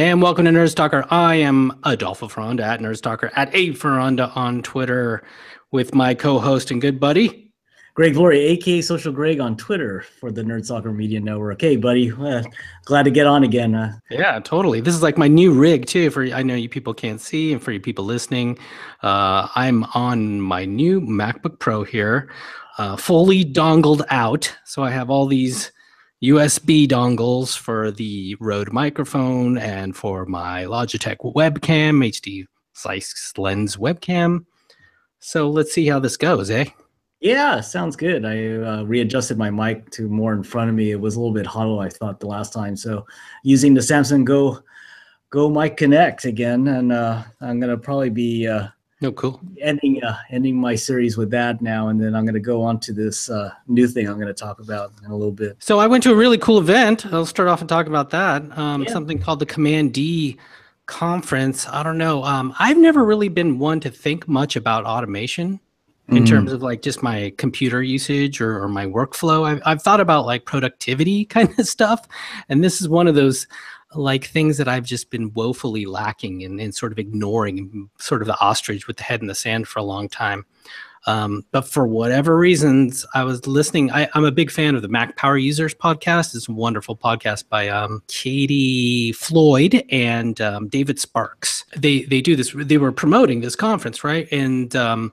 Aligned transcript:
And 0.00 0.22
welcome 0.22 0.46
to 0.46 0.50
Nerdstalker. 0.50 1.06
I 1.10 1.34
am 1.34 1.78
Adolfo 1.84 2.26
Ferranda 2.26 2.62
at 2.62 2.80
Nerdstalker 2.80 3.30
at 3.36 3.54
A 3.54 3.76
on 4.34 4.62
Twitter 4.62 5.22
with 5.72 5.94
my 5.94 6.14
co-host 6.14 6.70
and 6.70 6.80
good 6.80 6.98
buddy. 6.98 7.52
Greg 7.92 8.16
Laurie, 8.16 8.40
aka 8.40 8.80
Social 8.80 9.12
Greg 9.12 9.40
on 9.40 9.58
Twitter 9.58 10.00
for 10.18 10.32
the 10.32 10.40
Nerdstalker 10.40 10.96
Media 10.96 11.20
Network. 11.20 11.60
Hey, 11.60 11.76
buddy, 11.76 12.10
uh, 12.12 12.42
glad 12.86 13.02
to 13.02 13.10
get 13.10 13.26
on 13.26 13.44
again. 13.44 13.74
Uh, 13.74 13.92
yeah, 14.08 14.40
totally. 14.40 14.80
This 14.80 14.94
is 14.94 15.02
like 15.02 15.18
my 15.18 15.28
new 15.28 15.52
rig 15.52 15.84
too. 15.84 16.08
For 16.08 16.24
I 16.24 16.42
know 16.42 16.54
you 16.54 16.70
people 16.70 16.94
can't 16.94 17.20
see, 17.20 17.52
and 17.52 17.62
for 17.62 17.70
you 17.70 17.78
people 17.78 18.06
listening, 18.06 18.58
uh, 19.02 19.48
I'm 19.54 19.84
on 19.92 20.40
my 20.40 20.64
new 20.64 21.02
MacBook 21.02 21.58
Pro 21.58 21.84
here, 21.84 22.32
uh, 22.78 22.96
fully 22.96 23.44
dongled 23.44 24.02
out. 24.08 24.50
So 24.64 24.82
I 24.82 24.92
have 24.92 25.10
all 25.10 25.26
these 25.26 25.72
USB 26.22 26.86
dongles 26.86 27.56
for 27.56 27.90
the 27.90 28.36
Rode 28.40 28.72
microphone 28.72 29.56
and 29.56 29.96
for 29.96 30.26
my 30.26 30.64
Logitech 30.64 31.16
webcam, 31.34 32.04
HD 32.06 32.44
Zeiss 32.76 33.32
lens 33.38 33.76
webcam. 33.76 34.44
So 35.20 35.48
let's 35.48 35.72
see 35.72 35.86
how 35.86 35.98
this 35.98 36.18
goes, 36.18 36.50
eh? 36.50 36.66
Yeah, 37.20 37.60
sounds 37.60 37.96
good. 37.96 38.24
I 38.24 38.56
uh, 38.56 38.82
readjusted 38.84 39.38
my 39.38 39.50
mic 39.50 39.90
to 39.92 40.08
more 40.08 40.32
in 40.32 40.42
front 40.42 40.70
of 40.70 40.76
me. 40.76 40.90
It 40.90 41.00
was 41.00 41.16
a 41.16 41.20
little 41.20 41.34
bit 41.34 41.46
hollow, 41.46 41.80
I 41.80 41.88
thought, 41.88 42.20
the 42.20 42.26
last 42.26 42.52
time. 42.52 42.76
So 42.76 43.06
using 43.42 43.74
the 43.74 43.80
Samsung 43.80 44.24
Go 44.24 44.62
Go 45.30 45.48
Mic 45.48 45.76
Connect 45.76 46.24
again, 46.24 46.66
and 46.66 46.92
uh, 46.92 47.22
I'm 47.40 47.60
gonna 47.60 47.78
probably 47.78 48.10
be 48.10 48.48
uh, 48.48 48.68
no, 49.00 49.10
cool. 49.12 49.40
Ending 49.60 50.02
uh, 50.02 50.16
ending 50.28 50.56
my 50.56 50.74
series 50.74 51.16
with 51.16 51.30
that 51.30 51.62
now, 51.62 51.88
and 51.88 52.00
then 52.00 52.14
I'm 52.14 52.24
going 52.24 52.34
to 52.34 52.40
go 52.40 52.62
on 52.62 52.78
to 52.80 52.92
this 52.92 53.30
uh, 53.30 53.50
new 53.66 53.88
thing 53.88 54.06
I'm 54.06 54.16
going 54.16 54.26
to 54.28 54.34
talk 54.34 54.60
about 54.60 54.92
in 55.04 55.10
a 55.10 55.16
little 55.16 55.32
bit. 55.32 55.56
So 55.58 55.78
I 55.78 55.86
went 55.86 56.02
to 56.04 56.12
a 56.12 56.14
really 56.14 56.36
cool 56.36 56.58
event. 56.58 57.06
I'll 57.06 57.24
start 57.24 57.48
off 57.48 57.60
and 57.60 57.68
talk 57.68 57.86
about 57.86 58.10
that. 58.10 58.42
Um, 58.58 58.82
yeah. 58.82 58.90
Something 58.90 59.18
called 59.18 59.38
the 59.38 59.46
Command 59.46 59.94
D 59.94 60.36
conference. 60.84 61.66
I 61.68 61.82
don't 61.82 61.96
know. 61.96 62.24
Um, 62.24 62.54
I've 62.58 62.76
never 62.76 63.04
really 63.04 63.28
been 63.28 63.58
one 63.58 63.80
to 63.80 63.90
think 63.90 64.28
much 64.28 64.56
about 64.56 64.84
automation 64.84 65.60
in 66.08 66.16
mm-hmm. 66.16 66.24
terms 66.24 66.52
of 66.52 66.60
like 66.62 66.82
just 66.82 67.02
my 67.02 67.32
computer 67.38 67.82
usage 67.82 68.40
or, 68.40 68.62
or 68.62 68.68
my 68.68 68.84
workflow. 68.84 69.44
I've, 69.44 69.62
I've 69.64 69.82
thought 69.82 70.00
about 70.00 70.26
like 70.26 70.44
productivity 70.44 71.24
kind 71.36 71.58
of 71.58 71.66
stuff, 71.66 72.06
and 72.50 72.62
this 72.62 72.82
is 72.82 72.88
one 72.88 73.08
of 73.08 73.14
those 73.14 73.46
like 73.94 74.24
things 74.24 74.56
that 74.58 74.68
I've 74.68 74.84
just 74.84 75.10
been 75.10 75.32
woefully 75.32 75.86
lacking 75.86 76.44
and, 76.44 76.60
and 76.60 76.74
sort 76.74 76.92
of 76.92 76.98
ignoring, 76.98 77.90
sort 77.98 78.22
of 78.22 78.26
the 78.26 78.38
ostrich 78.40 78.86
with 78.86 78.96
the 78.96 79.02
head 79.02 79.20
in 79.20 79.26
the 79.26 79.34
sand 79.34 79.68
for 79.68 79.78
a 79.80 79.84
long 79.84 80.08
time. 80.08 80.44
Um, 81.06 81.46
but 81.50 81.62
for 81.66 81.86
whatever 81.86 82.36
reasons, 82.36 83.06
I 83.14 83.24
was 83.24 83.46
listening. 83.46 83.90
I, 83.90 84.08
am 84.14 84.24
a 84.24 84.30
big 84.30 84.50
fan 84.50 84.74
of 84.74 84.82
the 84.82 84.88
Mac 84.88 85.16
Power 85.16 85.38
Users 85.38 85.74
podcast. 85.74 86.34
It's 86.34 86.48
a 86.48 86.52
wonderful 86.52 86.96
podcast 86.96 87.48
by 87.48 87.68
um, 87.68 88.02
Katie 88.08 89.12
Floyd 89.12 89.82
and 89.90 90.40
um, 90.40 90.68
David 90.68 90.98
Sparks. 90.98 91.64
They 91.76 92.02
they 92.02 92.20
do 92.20 92.36
this. 92.36 92.54
They 92.54 92.76
were 92.76 92.92
promoting 92.92 93.40
this 93.40 93.56
conference, 93.56 94.04
right? 94.04 94.28
And 94.30 94.76
um, 94.76 95.12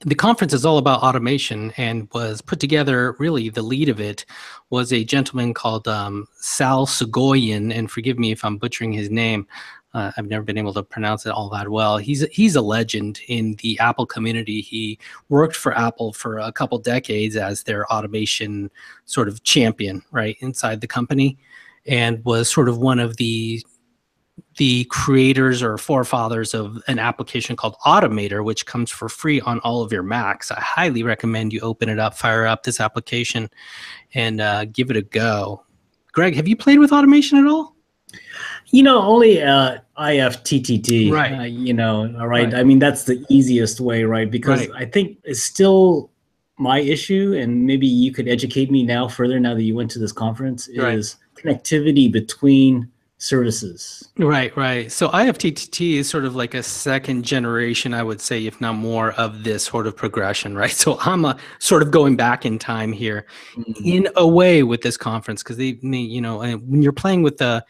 the 0.00 0.14
conference 0.14 0.52
is 0.52 0.64
all 0.64 0.78
about 0.78 1.02
automation 1.02 1.72
and 1.76 2.08
was 2.12 2.40
put 2.40 2.60
together 2.60 3.16
really 3.18 3.48
the 3.48 3.62
lead 3.62 3.88
of 3.88 4.00
it 4.00 4.24
was 4.70 4.92
a 4.92 5.04
gentleman 5.04 5.54
called 5.54 5.88
um, 5.88 6.26
sal 6.36 6.86
Soghoian 6.86 7.74
and 7.74 7.90
forgive 7.90 8.18
me 8.18 8.32
if 8.32 8.44
i'm 8.44 8.58
butchering 8.58 8.92
his 8.92 9.10
name 9.10 9.46
uh, 9.94 10.12
i've 10.16 10.26
never 10.26 10.44
been 10.44 10.58
able 10.58 10.74
to 10.74 10.82
pronounce 10.82 11.24
it 11.24 11.30
all 11.30 11.48
that 11.48 11.70
well. 11.70 11.96
He's 11.96 12.20
he's 12.30 12.54
a 12.54 12.60
legend 12.60 13.20
in 13.28 13.54
the 13.62 13.78
apple 13.78 14.04
community. 14.04 14.60
He 14.60 14.98
worked 15.30 15.56
for 15.56 15.76
apple 15.76 16.12
for 16.12 16.38
a 16.38 16.52
couple 16.52 16.78
decades 16.78 17.34
as 17.34 17.62
their 17.62 17.90
automation 17.90 18.70
sort 19.06 19.26
of 19.26 19.42
champion 19.42 20.02
right 20.10 20.36
inside 20.40 20.82
the 20.82 20.86
company 20.86 21.38
and 21.86 22.22
was 22.24 22.50
sort 22.50 22.68
of 22.68 22.78
one 22.78 22.98
of 22.98 23.16
the 23.16 23.64
the 24.56 24.84
creators 24.84 25.62
or 25.62 25.78
forefathers 25.78 26.54
of 26.54 26.82
an 26.88 26.98
application 26.98 27.56
called 27.56 27.76
Automator, 27.84 28.44
which 28.44 28.66
comes 28.66 28.90
for 28.90 29.08
free 29.08 29.40
on 29.42 29.60
all 29.60 29.82
of 29.82 29.92
your 29.92 30.02
Macs. 30.02 30.50
I 30.50 30.60
highly 30.60 31.02
recommend 31.02 31.52
you 31.52 31.60
open 31.60 31.88
it 31.88 31.98
up, 31.98 32.14
fire 32.14 32.46
up 32.46 32.62
this 32.62 32.80
application, 32.80 33.48
and 34.14 34.40
uh, 34.40 34.64
give 34.66 34.90
it 34.90 34.96
a 34.96 35.02
go. 35.02 35.64
Greg, 36.12 36.34
have 36.34 36.48
you 36.48 36.56
played 36.56 36.78
with 36.78 36.92
automation 36.92 37.38
at 37.38 37.46
all? 37.46 37.76
You 38.70 38.82
know, 38.82 39.00
only 39.02 39.42
uh, 39.42 39.78
IFTTT. 39.98 41.10
Right. 41.12 41.32
Uh, 41.32 41.42
you 41.42 41.74
know, 41.74 42.14
all 42.18 42.26
right. 42.26 42.44
right. 42.46 42.54
I 42.54 42.64
mean, 42.64 42.78
that's 42.78 43.04
the 43.04 43.24
easiest 43.28 43.80
way, 43.80 44.04
right? 44.04 44.30
Because 44.30 44.68
right. 44.68 44.82
I 44.82 44.84
think 44.86 45.18
it's 45.24 45.42
still 45.42 46.10
my 46.58 46.80
issue, 46.80 47.34
and 47.38 47.66
maybe 47.66 47.86
you 47.86 48.12
could 48.12 48.28
educate 48.28 48.70
me 48.70 48.82
now 48.82 49.08
further 49.08 49.38
now 49.38 49.54
that 49.54 49.62
you 49.62 49.74
went 49.74 49.90
to 49.92 49.98
this 49.98 50.12
conference, 50.12 50.68
is 50.68 51.16
right. 51.44 51.62
connectivity 51.62 52.10
between 52.10 52.90
services. 53.18 54.08
Right, 54.18 54.54
right. 54.56 54.92
So 54.92 55.08
IFTTT 55.08 55.94
is 55.94 56.08
sort 56.08 56.24
of 56.24 56.36
like 56.36 56.54
a 56.54 56.62
second 56.62 57.24
generation, 57.24 57.94
I 57.94 58.02
would 58.02 58.20
say, 58.20 58.46
if 58.46 58.60
not 58.60 58.74
more, 58.74 59.12
of 59.12 59.44
this 59.44 59.64
sort 59.64 59.86
of 59.86 59.96
progression, 59.96 60.54
right? 60.56 60.70
So 60.70 60.98
I'm 61.00 61.24
a, 61.24 61.36
sort 61.58 61.82
of 61.82 61.90
going 61.90 62.16
back 62.16 62.44
in 62.44 62.58
time 62.58 62.92
here, 62.92 63.26
mm-hmm. 63.54 63.84
in 63.84 64.08
a 64.16 64.26
way, 64.26 64.62
with 64.62 64.82
this 64.82 64.96
conference 64.96 65.42
because 65.42 65.56
they, 65.56 65.78
you 65.82 66.20
know, 66.20 66.38
when 66.38 66.82
you're 66.82 66.92
playing 66.92 67.22
with 67.22 67.38
the 67.38 67.64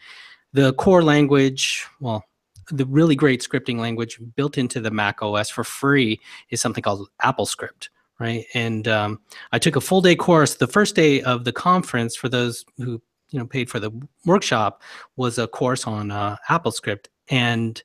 the 0.53 0.73
core 0.73 1.03
language, 1.03 1.85
well, 1.99 2.23
the 2.71 2.85
really 2.85 3.15
great 3.15 3.41
scripting 3.41 3.79
language 3.79 4.19
built 4.35 4.57
into 4.57 4.79
the 4.79 4.91
Mac 4.91 5.21
OS 5.21 5.49
for 5.49 5.63
free 5.63 6.19
is 6.49 6.61
something 6.61 6.81
called 6.81 7.07
AppleScript 7.21 7.89
right? 8.19 8.45
And 8.55 8.87
um, 8.87 9.19
I 9.51 9.59
took 9.59 9.75
a 9.75 9.81
full 9.81 10.01
day 10.01 10.15
course 10.15 10.55
the 10.55 10.65
first 10.65 10.95
day 10.95 11.21
of 11.21 11.43
the 11.43 11.51
conference 11.51 12.15
for 12.15 12.29
those 12.29 12.65
who 12.77 12.99
you 13.29 13.39
know 13.39 13.45
paid 13.45 13.69
for 13.69 13.79
the 13.79 13.91
workshop 14.25 14.81
was 15.15 15.37
a 15.37 15.47
course 15.47 15.85
on 15.85 16.11
uh, 16.11 16.37
AppleScript, 16.49 17.07
and 17.29 17.81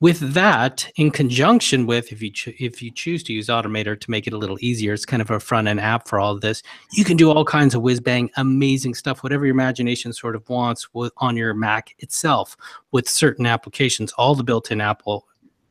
with 0.00 0.34
that, 0.34 0.90
in 0.96 1.10
conjunction 1.10 1.86
with 1.86 2.12
if 2.12 2.20
you 2.20 2.30
if 2.58 2.82
you 2.82 2.90
choose 2.90 3.22
to 3.22 3.32
use 3.32 3.46
Automator 3.46 3.98
to 3.98 4.10
make 4.10 4.26
it 4.26 4.34
a 4.34 4.36
little 4.36 4.58
easier, 4.60 4.92
it's 4.92 5.06
kind 5.06 5.22
of 5.22 5.30
a 5.30 5.40
front 5.40 5.66
end 5.66 5.80
app 5.80 6.08
for 6.08 6.18
all 6.18 6.34
of 6.34 6.40
this. 6.40 6.62
You 6.92 7.04
can 7.04 7.16
do 7.16 7.30
all 7.30 7.44
kinds 7.44 7.74
of 7.74 7.82
whiz 7.82 8.00
bang, 8.00 8.30
amazing 8.36 8.94
stuff, 8.94 9.22
whatever 9.22 9.46
your 9.46 9.54
imagination 9.54 10.12
sort 10.12 10.36
of 10.36 10.46
wants 10.48 10.92
with, 10.92 11.12
on 11.18 11.36
your 11.36 11.54
Mac 11.54 11.94
itself 12.00 12.56
with 12.92 13.08
certain 13.08 13.46
applications, 13.46 14.12
all 14.12 14.34
the 14.34 14.44
built 14.44 14.70
in 14.70 14.80
Apple 14.80 15.26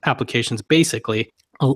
applications 0.05 0.61
basically 0.61 1.31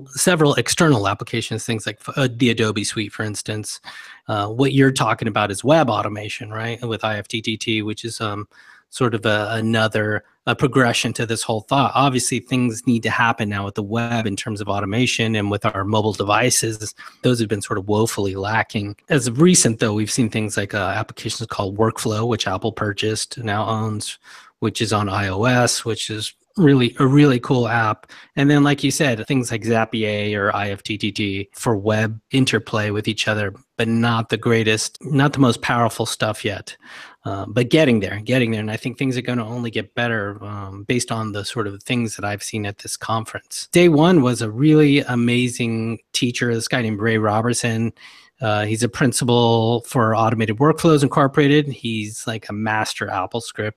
several 0.08 0.54
external 0.54 1.08
applications, 1.08 1.64
things 1.64 1.86
like 1.86 2.00
uh, 2.16 2.28
the 2.30 2.50
Adobe 2.50 2.84
Suite, 2.84 3.12
for 3.12 3.22
instance. 3.22 3.80
Uh, 4.28 4.48
what 4.48 4.72
you're 4.72 4.92
talking 4.92 5.28
about 5.28 5.50
is 5.50 5.64
web 5.64 5.88
automation, 5.88 6.50
right? 6.50 6.80
With 6.86 7.02
IFTTT, 7.02 7.84
which 7.84 8.04
is 8.04 8.20
um, 8.20 8.48
sort 8.90 9.14
of 9.14 9.26
a, 9.26 9.48
another 9.52 10.24
a 10.46 10.56
progression 10.56 11.12
to 11.12 11.26
this 11.26 11.42
whole 11.42 11.60
thought. 11.60 11.92
Obviously, 11.94 12.40
things 12.40 12.86
need 12.86 13.02
to 13.02 13.10
happen 13.10 13.50
now 13.50 13.66
with 13.66 13.74
the 13.74 13.82
web 13.82 14.26
in 14.26 14.34
terms 14.34 14.62
of 14.62 14.68
automation 14.68 15.36
and 15.36 15.50
with 15.50 15.66
our 15.66 15.84
mobile 15.84 16.14
devices. 16.14 16.94
Those 17.22 17.38
have 17.38 17.50
been 17.50 17.60
sort 17.60 17.78
of 17.78 17.86
woefully 17.86 18.34
lacking. 18.34 18.96
As 19.10 19.26
of 19.26 19.42
recent, 19.42 19.78
though, 19.78 19.92
we've 19.92 20.10
seen 20.10 20.30
things 20.30 20.56
like 20.56 20.72
uh, 20.72 20.78
applications 20.96 21.46
called 21.48 21.76
Workflow, 21.76 22.26
which 22.26 22.48
Apple 22.48 22.72
purchased, 22.72 23.36
now 23.36 23.66
owns, 23.66 24.18
which 24.60 24.80
is 24.80 24.90
on 24.90 25.08
iOS, 25.08 25.84
which 25.84 26.08
is 26.08 26.32
really 26.58 26.94
a 26.98 27.06
really 27.06 27.40
cool 27.40 27.68
app. 27.68 28.10
And 28.36 28.50
then, 28.50 28.64
like 28.64 28.84
you 28.84 28.90
said, 28.90 29.26
things 29.26 29.50
like 29.50 29.62
Zapier 29.62 30.34
or 30.34 30.52
IFTTT 30.52 31.48
for 31.54 31.76
web 31.76 32.20
interplay 32.30 32.90
with 32.90 33.08
each 33.08 33.28
other, 33.28 33.54
but 33.76 33.88
not 33.88 34.28
the 34.28 34.36
greatest, 34.36 34.98
not 35.04 35.32
the 35.32 35.38
most 35.38 35.62
powerful 35.62 36.06
stuff 36.06 36.44
yet. 36.44 36.76
Uh, 37.24 37.44
but 37.46 37.68
getting 37.68 38.00
there, 38.00 38.20
getting 38.20 38.52
there. 38.52 38.60
And 38.60 38.70
I 38.70 38.76
think 38.76 38.96
things 38.96 39.16
are 39.16 39.22
going 39.22 39.38
to 39.38 39.44
only 39.44 39.70
get 39.70 39.94
better 39.94 40.42
um, 40.42 40.84
based 40.84 41.12
on 41.12 41.32
the 41.32 41.44
sort 41.44 41.66
of 41.66 41.82
things 41.82 42.16
that 42.16 42.24
I've 42.24 42.42
seen 42.42 42.64
at 42.64 42.78
this 42.78 42.96
conference. 42.96 43.68
Day 43.72 43.88
one 43.88 44.22
was 44.22 44.40
a 44.40 44.50
really 44.50 45.00
amazing 45.00 45.98
teacher, 46.12 46.54
this 46.54 46.68
guy 46.68 46.80
named 46.80 47.00
Ray 47.00 47.18
Robertson. 47.18 47.92
Uh, 48.40 48.64
he's 48.64 48.82
a 48.82 48.88
principal 48.88 49.80
for 49.82 50.14
Automated 50.14 50.58
Workflows 50.58 51.02
Incorporated. 51.02 51.66
He's 51.66 52.26
like 52.26 52.48
a 52.48 52.52
master 52.52 53.06
AppleScript 53.06 53.72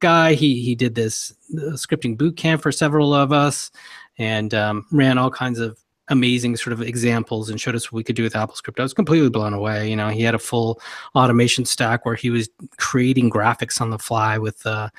guy. 0.00 0.34
He 0.34 0.62
he 0.62 0.74
did 0.74 0.94
this 0.94 1.32
uh, 1.54 1.72
scripting 1.72 2.18
boot 2.18 2.36
camp 2.36 2.62
for 2.62 2.72
several 2.72 3.14
of 3.14 3.32
us, 3.32 3.70
and 4.18 4.52
um, 4.52 4.86
ran 4.90 5.18
all 5.18 5.30
kinds 5.30 5.60
of 5.60 5.78
amazing 6.08 6.56
sort 6.56 6.72
of 6.72 6.82
examples 6.82 7.48
and 7.48 7.60
showed 7.60 7.76
us 7.76 7.92
what 7.92 7.96
we 7.96 8.02
could 8.02 8.16
do 8.16 8.24
with 8.24 8.32
AppleScript. 8.32 8.80
I 8.80 8.82
was 8.82 8.92
completely 8.92 9.30
blown 9.30 9.54
away. 9.54 9.88
You 9.88 9.94
know, 9.94 10.08
he 10.08 10.22
had 10.22 10.34
a 10.34 10.40
full 10.40 10.80
automation 11.14 11.64
stack 11.64 12.04
where 12.04 12.16
he 12.16 12.30
was 12.30 12.48
creating 12.78 13.30
graphics 13.30 13.80
on 13.80 13.90
the 13.90 13.98
fly 13.98 14.38
with 14.38 14.66
uh, 14.66 14.90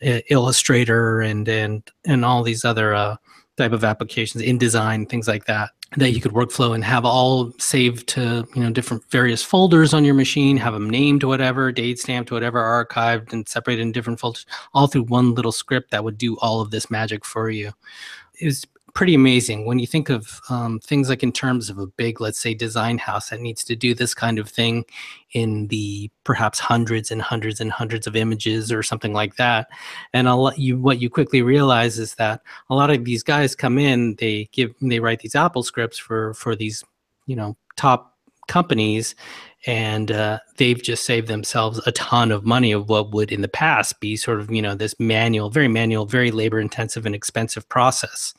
Illustrator 0.00 1.20
and 1.20 1.48
and 1.48 1.82
and 2.06 2.24
all 2.24 2.44
these 2.44 2.64
other 2.64 2.94
uh, 2.94 3.16
type 3.56 3.72
of 3.72 3.82
applications, 3.82 4.44
InDesign, 4.44 5.08
things 5.08 5.26
like 5.26 5.46
that 5.46 5.70
that 5.96 6.12
you 6.12 6.20
could 6.20 6.32
workflow 6.32 6.74
and 6.74 6.84
have 6.84 7.04
all 7.04 7.52
saved 7.58 8.08
to 8.08 8.46
you 8.54 8.62
know 8.62 8.70
different 8.70 9.02
various 9.10 9.42
folders 9.42 9.92
on 9.92 10.04
your 10.04 10.14
machine 10.14 10.56
have 10.56 10.72
them 10.72 10.88
named 10.88 11.24
whatever 11.24 11.72
date 11.72 11.98
stamped 11.98 12.30
whatever 12.30 12.60
archived 12.60 13.32
and 13.32 13.48
separated 13.48 13.82
in 13.82 13.92
different 13.92 14.20
folders 14.20 14.46
all 14.72 14.86
through 14.86 15.02
one 15.04 15.34
little 15.34 15.50
script 15.50 15.90
that 15.90 16.04
would 16.04 16.16
do 16.16 16.36
all 16.38 16.60
of 16.60 16.70
this 16.70 16.90
magic 16.90 17.24
for 17.24 17.50
you. 17.50 17.72
It 18.38 18.46
was 18.46 18.64
pretty 18.94 19.14
amazing 19.14 19.66
when 19.66 19.78
you 19.78 19.86
think 19.86 20.08
of 20.08 20.40
um, 20.48 20.78
things 20.80 21.08
like 21.08 21.22
in 21.22 21.32
terms 21.32 21.70
of 21.70 21.78
a 21.78 21.86
big, 21.86 22.20
let's 22.20 22.40
say, 22.40 22.54
design 22.54 22.98
house 22.98 23.30
that 23.30 23.40
needs 23.40 23.64
to 23.64 23.76
do 23.76 23.94
this 23.94 24.14
kind 24.14 24.38
of 24.38 24.48
thing 24.48 24.84
in 25.32 25.68
the 25.68 26.10
perhaps 26.24 26.58
hundreds 26.58 27.10
and 27.10 27.22
hundreds 27.22 27.60
and 27.60 27.72
hundreds 27.72 28.06
of 28.06 28.16
images 28.16 28.72
or 28.72 28.82
something 28.82 29.12
like 29.12 29.36
that. 29.36 29.68
And 30.12 30.28
a 30.28 30.34
lot, 30.34 30.58
you 30.58 30.78
what 30.78 31.00
you 31.00 31.10
quickly 31.10 31.42
realize 31.42 31.98
is 31.98 32.14
that 32.16 32.42
a 32.68 32.74
lot 32.74 32.90
of 32.90 33.04
these 33.04 33.22
guys 33.22 33.54
come 33.54 33.78
in, 33.78 34.16
they 34.16 34.48
give 34.52 34.74
they 34.80 35.00
write 35.00 35.20
these 35.20 35.36
Apple 35.36 35.62
scripts 35.62 35.98
for 35.98 36.34
for 36.34 36.56
these 36.56 36.84
you 37.26 37.36
know 37.36 37.56
top 37.76 38.16
companies 38.48 39.14
and 39.66 40.10
uh, 40.10 40.38
they've 40.56 40.82
just 40.82 41.04
saved 41.04 41.28
themselves 41.28 41.80
a 41.86 41.92
ton 41.92 42.32
of 42.32 42.44
money 42.44 42.72
of 42.72 42.88
what 42.88 43.12
would 43.12 43.30
in 43.30 43.42
the 43.42 43.48
past 43.48 44.00
be 44.00 44.16
sort 44.16 44.40
of 44.40 44.50
you 44.50 44.60
know 44.60 44.74
this 44.74 44.94
manual 44.98 45.50
very 45.50 45.68
manual 45.68 46.04
very 46.04 46.30
labor 46.30 46.58
intensive 46.58 47.06
and 47.06 47.14
expensive 47.14 47.68
process 47.68 48.34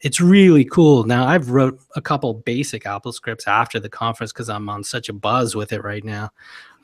it's 0.00 0.20
really 0.20 0.64
cool. 0.64 1.04
Now 1.04 1.26
i've 1.26 1.50
wrote 1.50 1.80
a 1.96 2.00
couple 2.00 2.34
basic 2.34 2.86
apple 2.86 3.12
scripts 3.12 3.46
after 3.46 3.78
the 3.80 3.88
conference 3.88 4.32
because 4.32 4.48
i'm 4.48 4.68
on 4.68 4.84
such 4.84 5.08
a 5.08 5.12
buzz 5.12 5.54
with 5.54 5.72
it 5.72 5.82
right 5.82 6.04
now 6.04 6.30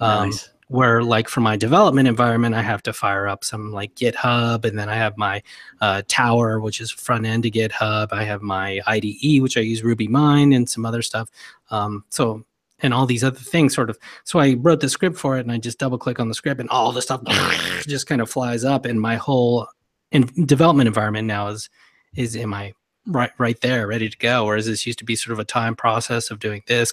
um, 0.00 0.30
nice. 0.30 0.50
where 0.68 1.02
like 1.02 1.28
for 1.28 1.40
my 1.40 1.56
development 1.56 2.08
environment 2.08 2.54
i 2.54 2.62
have 2.62 2.82
to 2.82 2.92
fire 2.92 3.26
up 3.28 3.44
some 3.44 3.72
like 3.72 3.94
github 3.94 4.64
and 4.64 4.78
then 4.78 4.88
i 4.88 4.94
have 4.94 5.16
my 5.16 5.42
uh, 5.80 6.02
tower 6.08 6.60
which 6.60 6.80
is 6.80 6.90
front 6.90 7.24
end 7.26 7.42
to 7.44 7.50
github. 7.50 8.12
I 8.12 8.24
have 8.24 8.42
my 8.42 8.80
ide 8.86 9.40
which 9.40 9.56
i 9.56 9.60
use 9.60 9.82
RubyMine 9.82 10.54
and 10.54 10.68
some 10.68 10.84
other 10.84 11.02
stuff. 11.02 11.28
Um, 11.70 12.04
so 12.10 12.44
and 12.80 12.92
all 12.92 13.06
these 13.06 13.24
other 13.24 13.38
things 13.38 13.74
sort 13.74 13.88
of 13.88 13.98
so 14.24 14.38
i 14.38 14.54
wrote 14.54 14.80
the 14.80 14.88
script 14.88 15.16
for 15.16 15.38
it 15.38 15.40
and 15.40 15.52
i 15.52 15.56
just 15.56 15.78
double 15.78 15.98
click 15.98 16.20
on 16.20 16.28
the 16.28 16.34
script 16.34 16.60
and 16.60 16.68
all 16.70 16.92
the 16.92 17.00
stuff 17.00 17.22
just 17.86 18.06
kind 18.06 18.20
of 18.20 18.30
flies 18.30 18.64
up 18.64 18.84
and 18.84 19.00
my 19.00 19.16
whole 19.16 19.66
in 20.12 20.26
development 20.44 20.86
environment 20.86 21.26
now 21.26 21.48
is 21.48 21.70
is 22.16 22.34
in 22.36 22.48
my 22.48 22.72
right 23.06 23.30
right 23.38 23.60
there 23.60 23.86
ready 23.86 24.08
to 24.08 24.18
go 24.18 24.44
whereas 24.44 24.66
this 24.66 24.86
used 24.86 24.98
to 24.98 25.04
be 25.04 25.16
sort 25.16 25.32
of 25.32 25.38
a 25.38 25.44
time 25.44 25.74
process 25.76 26.30
of 26.30 26.38
doing 26.38 26.62
this 26.66 26.92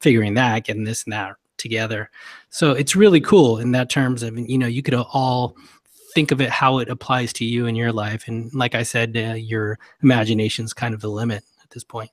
figuring 0.00 0.34
that 0.34 0.64
getting 0.64 0.84
this 0.84 1.04
and 1.04 1.12
that 1.12 1.36
together 1.56 2.10
so 2.50 2.72
it's 2.72 2.96
really 2.96 3.20
cool 3.20 3.58
in 3.58 3.72
that 3.72 3.88
terms 3.88 4.22
of 4.22 4.36
you 4.38 4.58
know 4.58 4.66
you 4.66 4.82
could 4.82 4.94
all 4.94 5.56
think 6.14 6.30
of 6.30 6.40
it 6.40 6.50
how 6.50 6.78
it 6.78 6.88
applies 6.88 7.32
to 7.32 7.44
you 7.44 7.66
in 7.66 7.74
your 7.74 7.92
life 7.92 8.28
and 8.28 8.52
like 8.54 8.74
i 8.74 8.82
said 8.82 9.16
uh, 9.16 9.34
your 9.34 9.78
imagination 10.02 10.64
is 10.64 10.72
kind 10.72 10.94
of 10.94 11.00
the 11.00 11.08
limit 11.08 11.42
at 11.62 11.70
this 11.70 11.84
point 11.84 12.10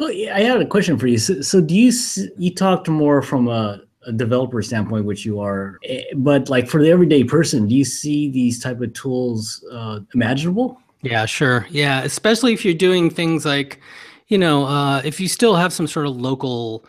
Oh, 0.00 0.08
yeah, 0.08 0.34
I 0.34 0.40
had 0.40 0.60
a 0.60 0.66
question 0.66 0.98
for 0.98 1.06
you. 1.06 1.18
So, 1.18 1.40
so 1.40 1.60
do 1.60 1.74
you 1.74 1.92
you 2.36 2.54
talked 2.54 2.88
more 2.88 3.22
from 3.22 3.48
a, 3.48 3.80
a, 4.06 4.12
developer 4.12 4.60
standpoint, 4.62 5.04
which 5.04 5.24
you 5.24 5.40
are, 5.40 5.78
eh, 5.84 6.02
but 6.16 6.48
like 6.48 6.68
for 6.68 6.82
the 6.82 6.90
everyday 6.90 7.22
person, 7.24 7.68
do 7.68 7.74
you 7.74 7.84
see 7.84 8.28
these 8.28 8.60
type 8.60 8.80
of 8.80 8.92
tools 8.94 9.64
uh, 9.70 10.00
imaginable? 10.14 10.80
Yeah, 11.04 11.26
sure. 11.26 11.66
Yeah, 11.70 12.02
especially 12.02 12.54
if 12.54 12.64
you're 12.64 12.72
doing 12.72 13.10
things 13.10 13.44
like, 13.44 13.78
you 14.28 14.38
know, 14.38 14.64
uh, 14.64 15.02
if 15.04 15.20
you 15.20 15.28
still 15.28 15.54
have 15.54 15.72
some 15.72 15.86
sort 15.86 16.06
of 16.06 16.16
local 16.16 16.86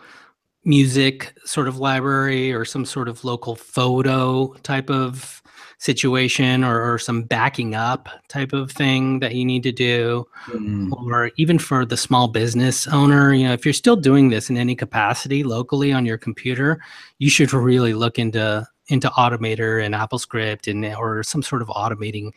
music 0.64 1.34
sort 1.44 1.68
of 1.68 1.78
library 1.78 2.52
or 2.52 2.64
some 2.64 2.84
sort 2.84 3.08
of 3.08 3.24
local 3.24 3.54
photo 3.54 4.52
type 4.62 4.90
of 4.90 5.42
situation 5.78 6.64
or, 6.64 6.94
or 6.94 6.98
some 6.98 7.22
backing 7.22 7.74
up 7.74 8.08
type 8.28 8.54
of 8.54 8.72
thing 8.72 9.20
that 9.20 9.34
you 9.34 9.44
need 9.44 9.62
to 9.62 9.70
do 9.70 10.26
mm. 10.48 10.90
or 10.92 11.30
even 11.36 11.58
for 11.58 11.84
the 11.84 11.98
small 11.98 12.28
business 12.28 12.86
owner 12.88 13.34
you 13.34 13.46
know 13.46 13.52
if 13.52 13.66
you're 13.66 13.74
still 13.74 13.94
doing 13.94 14.30
this 14.30 14.48
in 14.48 14.56
any 14.56 14.74
capacity 14.74 15.44
locally 15.44 15.92
on 15.92 16.06
your 16.06 16.16
computer 16.16 16.80
you 17.18 17.28
should 17.28 17.52
really 17.52 17.92
look 17.92 18.18
into 18.18 18.66
into 18.88 19.08
automator 19.10 19.84
and 19.84 19.94
AppleScript 19.94 20.70
and 20.70 20.84
or 20.96 21.22
some 21.22 21.42
sort 21.42 21.60
of 21.60 21.68
automating 21.68 22.30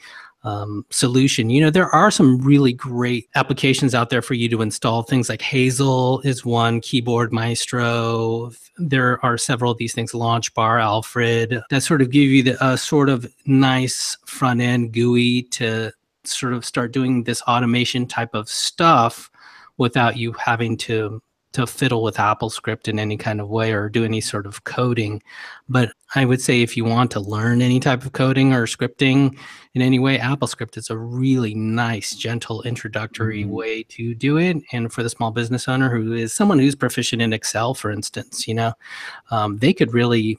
um, 0.44 0.86
solution. 0.90 1.50
You 1.50 1.62
know, 1.62 1.70
there 1.70 1.90
are 1.90 2.12
some 2.12 2.40
really 2.40 2.74
great 2.74 3.28
applications 3.36 3.94
out 3.94 4.10
there 4.10 4.22
for 4.22 4.34
you 4.34 4.48
to 4.50 4.62
install. 4.62 5.04
Things 5.04 5.30
like 5.30 5.42
Hazel 5.42 6.22
is 6.22 6.46
one, 6.46 6.82
Keyboard 6.82 7.34
Maestro. 7.34 8.52
There 8.78 9.24
are 9.26 9.38
several 9.38 9.72
of 9.72 9.78
these 9.78 9.94
things, 9.94 10.14
Launch 10.14 10.54
Bar, 10.54 10.80
Alfred, 10.80 11.62
that 11.70 11.84
sort 11.84 12.02
of 12.02 12.12
give 12.12 12.30
you 12.30 12.44
the 12.44 12.78
sort 12.78 13.10
of 13.10 13.32
nice 13.46 14.18
front 14.26 14.62
end 14.62 14.94
GUI 14.94 15.44
to 15.52 15.92
sort 16.24 16.54
of 16.54 16.66
start 16.66 16.92
doing 16.92 17.24
this 17.24 17.42
automation 17.44 18.06
type 18.06 18.34
of 18.34 18.50
stuff 18.50 19.30
without 19.78 20.18
you 20.18 20.34
having 20.34 20.78
to 20.78 21.22
to 21.54 21.66
fiddle 21.66 22.04
with 22.04 22.16
AppleScript 22.16 22.88
in 22.88 23.00
any 23.00 23.18
kind 23.18 23.42
of 23.42 23.50
way 23.50 23.74
or 23.74 23.90
do 23.90 24.06
any 24.06 24.22
sort 24.22 24.46
of 24.46 24.64
coding. 24.66 25.22
But 25.68 25.92
I 26.16 26.26
would 26.26 26.42
say 26.42 26.62
if 26.62 26.78
you 26.78 26.86
want 26.86 27.12
to 27.12 27.20
learn 27.20 27.62
any 27.62 27.80
type 27.80 28.06
of 28.06 28.12
coding 28.12 28.54
or 28.54 28.66
scripting 28.66 29.38
in 29.74 29.82
any 29.82 29.98
way, 29.98 30.20
AppleScript 30.20 30.78
is 30.78 30.90
a 30.90 30.98
really 30.98 31.56
nice, 31.56 32.16
gentle 32.16 32.62
introductory 32.64 33.44
mm-hmm. 33.44 33.52
way 33.52 33.84
to 33.84 34.14
do 34.14 34.38
it. 34.38 34.58
And 34.72 34.94
for 34.94 35.02
the 35.02 35.10
small 35.10 35.32
business 35.32 35.68
owner 35.68 35.90
who 35.90 36.14
is 36.14 36.34
someone 36.34 36.60
who's 36.60 36.76
proficient 36.76 37.22
in 37.22 37.34
Excel, 37.34 37.74
for 37.74 37.92
instance, 37.92 38.48
you 38.48 38.54
know, 38.54 38.74
um, 39.32 39.58
they 39.58 39.74
could 39.74 39.94
really 39.94 40.38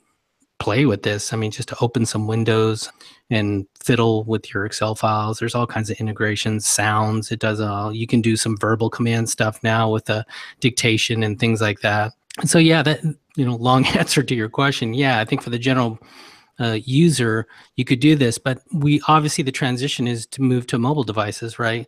play 0.61 0.87
with 0.87 1.03
this. 1.03 1.33
I 1.33 1.37
mean, 1.37 1.51
just 1.51 1.69
to 1.71 1.77
open 1.81 2.07
some 2.07 2.27
windows 2.27 2.91
and 3.31 3.67
fiddle 3.83 4.25
with 4.25 4.53
your 4.53 4.65
Excel 4.67 4.95
files. 4.95 5.39
There's 5.39 5.55
all 5.55 5.67
kinds 5.67 5.91
of 5.91 5.99
integrations, 5.99 6.67
sounds. 6.67 7.33
It 7.33 7.41
does 7.41 7.61
all. 7.61 7.93
You 7.93 8.07
can 8.07 8.21
do 8.21 8.37
some 8.37 8.57
verbal 8.57 8.91
command 8.91 9.29
stuff 9.31 9.63
now 9.63 9.91
with 9.91 10.05
the 10.05 10.25
dictation 10.61 11.23
and 11.23 11.39
things 11.39 11.61
like 11.61 11.81
that. 11.81 12.13
And 12.39 12.49
so, 12.49 12.59
yeah, 12.59 12.83
that 12.83 13.01
you 13.37 13.45
know, 13.45 13.57
long 13.57 13.87
answer 13.99 14.23
to 14.23 14.35
your 14.35 14.49
question. 14.49 14.95
Yeah, 14.95 15.19
I 15.19 15.25
think 15.25 15.43
for 15.43 15.51
the 15.51 15.59
general 15.59 15.99
uh, 16.61 16.79
user, 16.85 17.47
you 17.77 17.85
could 17.87 18.01
do 18.01 18.15
this, 18.15 18.37
but 18.37 18.61
we 18.73 19.01
obviously 19.09 19.43
the 19.43 19.51
transition 19.51 20.07
is 20.07 20.27
to 20.27 20.43
move 20.43 20.67
to 20.67 20.79
mobile 20.79 21.05
devices, 21.05 21.59
right? 21.59 21.87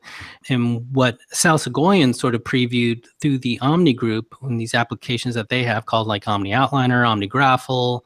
And 0.48 0.86
what 0.94 1.18
Sal 1.30 1.58
Soghoian 1.58 2.14
sort 2.14 2.34
of 2.34 2.42
previewed 2.42 3.04
through 3.20 3.38
the 3.38 3.58
Omni 3.60 3.92
group 3.92 4.34
and 4.40 4.58
these 4.58 4.75
applications 4.75 5.34
that 5.34 5.50
they 5.50 5.62
have 5.64 5.84
called 5.84 6.06
like 6.06 6.26
Omni 6.26 6.52
Outliner, 6.52 7.06
Omni 7.06 7.28
Graffle, 7.28 8.00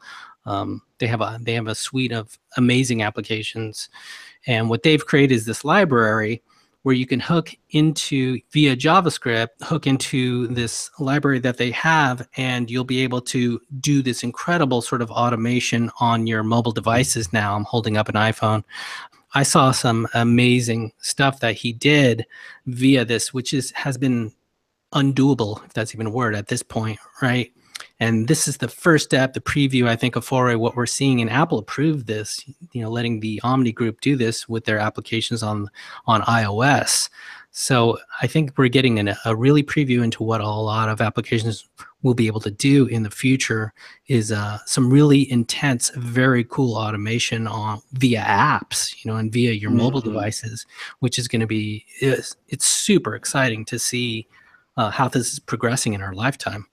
um, 0.47 0.81
they 0.97 1.07
have 1.07 1.21
a 1.21 1.37
they 1.41 1.53
have 1.53 1.67
a 1.67 1.75
suite 1.75 2.11
of 2.11 2.39
amazing 2.55 3.03
applications, 3.03 3.89
and 4.47 4.69
what 4.69 4.81
they've 4.81 5.05
created 5.05 5.35
is 5.35 5.45
this 5.45 5.63
library 5.63 6.41
where 6.83 6.95
you 6.95 7.05
can 7.05 7.19
hook 7.19 7.53
into 7.71 8.39
via 8.51 8.73
JavaScript, 8.73 9.49
hook 9.61 9.87
into 9.87 10.47
this 10.47 10.89
library 10.99 11.37
that 11.37 11.57
they 11.57 11.69
have, 11.71 12.25
and 12.37 12.71
you'll 12.71 12.85
be 12.85 13.01
able 13.01 13.19
to 13.19 13.59
do 13.81 14.01
this 14.01 14.23
incredible 14.23 14.81
sort 14.81 15.01
of 15.01 15.11
automation 15.11 15.91
on 15.99 16.25
your 16.25 16.43
mobile 16.43 16.71
devices. 16.71 17.33
Now 17.33 17.57
I'm 17.57 17.65
holding 17.65 17.97
up 17.97 18.07
an 18.07 18.15
iPhone. 18.15 18.63
I 19.33 19.43
saw 19.43 19.71
some 19.71 20.07
amazing 20.13 20.93
stuff 21.01 21.41
that 21.41 21.55
he 21.55 21.73
did 21.73 22.25
via 22.67 23.03
this, 23.03 23.33
which 23.33 23.51
is 23.51 23.71
has 23.71 23.97
been 23.97 24.31
undoable, 24.93 25.63
if 25.65 25.73
that's 25.73 25.93
even 25.93 26.07
a 26.07 26.11
word 26.11 26.35
at 26.35 26.47
this 26.47 26.63
point, 26.63 26.99
right? 27.21 27.51
And 27.99 28.27
this 28.27 28.47
is 28.47 28.57
the 28.57 28.67
first 28.67 29.05
step, 29.05 29.33
the 29.33 29.41
preview, 29.41 29.87
I 29.87 29.95
think, 29.95 30.15
of 30.15 30.25
Foray, 30.25 30.55
what 30.55 30.75
we're 30.75 30.85
seeing. 30.85 31.19
And 31.21 31.29
Apple 31.29 31.57
approved 31.57 32.07
this, 32.07 32.43
you 32.71 32.81
know, 32.81 32.89
letting 32.89 33.19
the 33.19 33.41
Omni 33.43 33.71
group 33.71 34.01
do 34.01 34.15
this 34.15 34.47
with 34.47 34.65
their 34.65 34.79
applications 34.79 35.41
on, 35.41 35.69
on 36.05 36.21
iOS. 36.21 37.09
So 37.51 37.97
I 38.21 38.27
think 38.27 38.53
we're 38.55 38.67
getting 38.67 38.99
an, 38.99 39.15
a 39.25 39.35
really 39.35 39.63
preview 39.63 40.03
into 40.03 40.21
what 40.21 40.41
a 40.41 40.47
lot 40.47 40.89
of 40.89 41.01
applications 41.01 41.67
will 42.03 42.13
be 42.13 42.27
able 42.27 42.39
to 42.41 42.51
do 42.51 42.85
in 42.85 43.01
the 43.01 43.09
future 43.09 43.73
is 44.07 44.31
uh, 44.31 44.59
some 44.67 44.91
really 44.91 45.29
intense, 45.31 45.89
very 45.95 46.43
cool 46.43 46.75
automation 46.75 47.47
on 47.47 47.81
via 47.93 48.21
apps, 48.21 49.03
you 49.03 49.09
know, 49.09 49.17
and 49.17 49.31
via 49.31 49.53
your 49.53 49.71
mm-hmm. 49.71 49.79
mobile 49.79 50.01
devices, 50.01 50.67
which 50.99 51.17
is 51.17 51.27
going 51.27 51.39
to 51.39 51.47
be 51.47 51.83
it's, 51.99 52.35
it's 52.47 52.67
super 52.67 53.15
exciting 53.15 53.65
to 53.65 53.79
see 53.79 54.27
uh, 54.77 54.91
how 54.91 55.07
this 55.07 55.33
is 55.33 55.39
progressing 55.39 55.93
in 55.93 56.01
our 56.03 56.13
lifetime. 56.13 56.67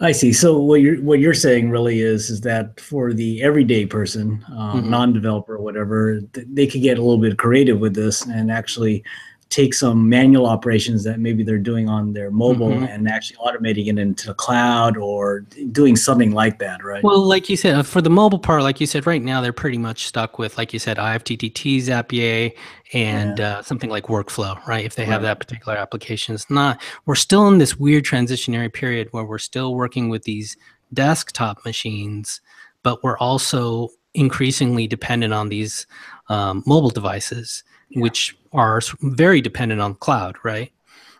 I 0.00 0.12
see. 0.12 0.32
So 0.32 0.58
what 0.58 0.80
you're 0.80 1.00
what 1.02 1.20
you're 1.20 1.34
saying 1.34 1.70
really 1.70 2.00
is 2.00 2.30
is 2.30 2.40
that 2.42 2.80
for 2.80 3.12
the 3.12 3.42
everyday 3.42 3.86
person, 3.86 4.44
um, 4.48 4.80
mm-hmm. 4.82 4.90
non-developer, 4.90 5.56
or 5.56 5.62
whatever, 5.62 6.20
th- 6.20 6.46
they 6.50 6.66
could 6.66 6.82
get 6.82 6.98
a 6.98 7.02
little 7.02 7.18
bit 7.20 7.38
creative 7.38 7.80
with 7.80 7.94
this 7.94 8.26
and 8.26 8.50
actually 8.50 9.04
take 9.50 9.74
some 9.74 10.08
manual 10.08 10.46
operations 10.46 11.02
that 11.02 11.18
maybe 11.18 11.42
they're 11.42 11.58
doing 11.58 11.88
on 11.88 12.12
their 12.12 12.30
mobile 12.30 12.68
mm-hmm. 12.68 12.84
and 12.84 13.08
actually 13.08 13.36
automating 13.38 13.88
it 13.88 13.98
into 13.98 14.28
the 14.28 14.34
cloud 14.34 14.96
or 14.96 15.40
doing 15.72 15.96
something 15.96 16.30
like 16.30 16.60
that, 16.60 16.84
right? 16.84 17.02
Well, 17.02 17.20
like 17.20 17.50
you 17.50 17.56
said, 17.56 17.74
uh, 17.74 17.82
for 17.82 18.00
the 18.00 18.10
mobile 18.10 18.38
part, 18.38 18.62
like 18.62 18.80
you 18.80 18.86
said, 18.86 19.08
right 19.08 19.20
now 19.20 19.40
they're 19.40 19.52
pretty 19.52 19.76
much 19.76 20.06
stuck 20.06 20.38
with, 20.38 20.56
like 20.56 20.72
you 20.72 20.78
said, 20.78 20.98
IFTTT, 20.98 21.78
Zapier, 21.78 22.52
and 22.92 23.38
yeah. 23.38 23.56
uh, 23.56 23.62
something 23.62 23.90
like 23.90 24.04
workflow, 24.04 24.64
right? 24.68 24.84
If 24.84 24.94
they 24.94 25.04
have 25.04 25.22
that 25.22 25.40
particular 25.40 25.76
application, 25.76 26.36
it's 26.36 26.48
not. 26.48 26.80
We're 27.06 27.16
still 27.16 27.48
in 27.48 27.58
this 27.58 27.76
weird 27.76 28.04
transitionary 28.04 28.72
period 28.72 29.08
where 29.10 29.24
we're 29.24 29.38
still 29.38 29.74
working 29.74 30.08
with 30.08 30.22
these 30.22 30.56
desktop 30.94 31.64
machines, 31.64 32.40
but 32.84 33.02
we're 33.02 33.18
also 33.18 33.88
increasingly 34.14 34.86
dependent 34.86 35.34
on 35.34 35.48
these 35.48 35.86
um, 36.28 36.62
mobile 36.66 36.90
devices. 36.90 37.64
Which 37.94 38.36
are 38.52 38.80
very 39.00 39.40
dependent 39.40 39.80
on 39.80 39.94
cloud, 39.94 40.36
right? 40.44 40.72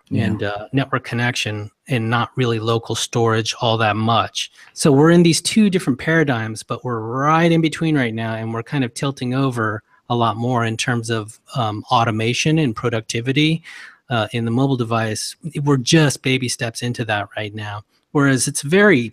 Yeah. 0.09 0.25
And 0.25 0.43
uh, 0.43 0.69
network 0.73 1.05
connection 1.05 1.71
and 1.87 2.11
not 2.11 2.31
really 2.35 2.59
local 2.59 2.97
storage 2.97 3.55
all 3.61 3.79
that 3.79 3.95
much. 3.95 4.51
So 4.73 4.91
we're 4.91 5.13
in 5.13 5.23
these 5.23 5.41
two 5.41 5.71
different 5.71 6.01
paradigms, 6.01 6.65
but 6.65 6.85
we're 6.85 7.01
right 7.01 7.53
in 7.53 7.61
between 7.61 7.97
right 7.97 8.13
now, 8.13 8.35
and 8.35 8.53
we're 8.53 8.65
kind 8.65 8.83
of 8.83 8.93
tilting 8.93 9.35
over 9.35 9.83
a 10.09 10.17
lot 10.17 10.37
more 10.37 10.65
in 10.65 10.77
terms 10.77 11.11
of 11.11 11.39
um, 11.55 11.85
automation 11.93 12.59
and 12.59 12.75
productivity. 12.75 13.63
uh, 14.11 14.27
in 14.33 14.45
the 14.45 14.51
mobile 14.51 14.77
device, 14.77 15.37
we're 15.63 15.77
just 15.77 16.23
baby 16.23 16.49
steps 16.49 16.83
into 16.83 17.05
that 17.05 17.29
right 17.37 17.55
now. 17.55 17.83
Whereas 18.11 18.49
it's 18.49 18.63
very 18.63 19.13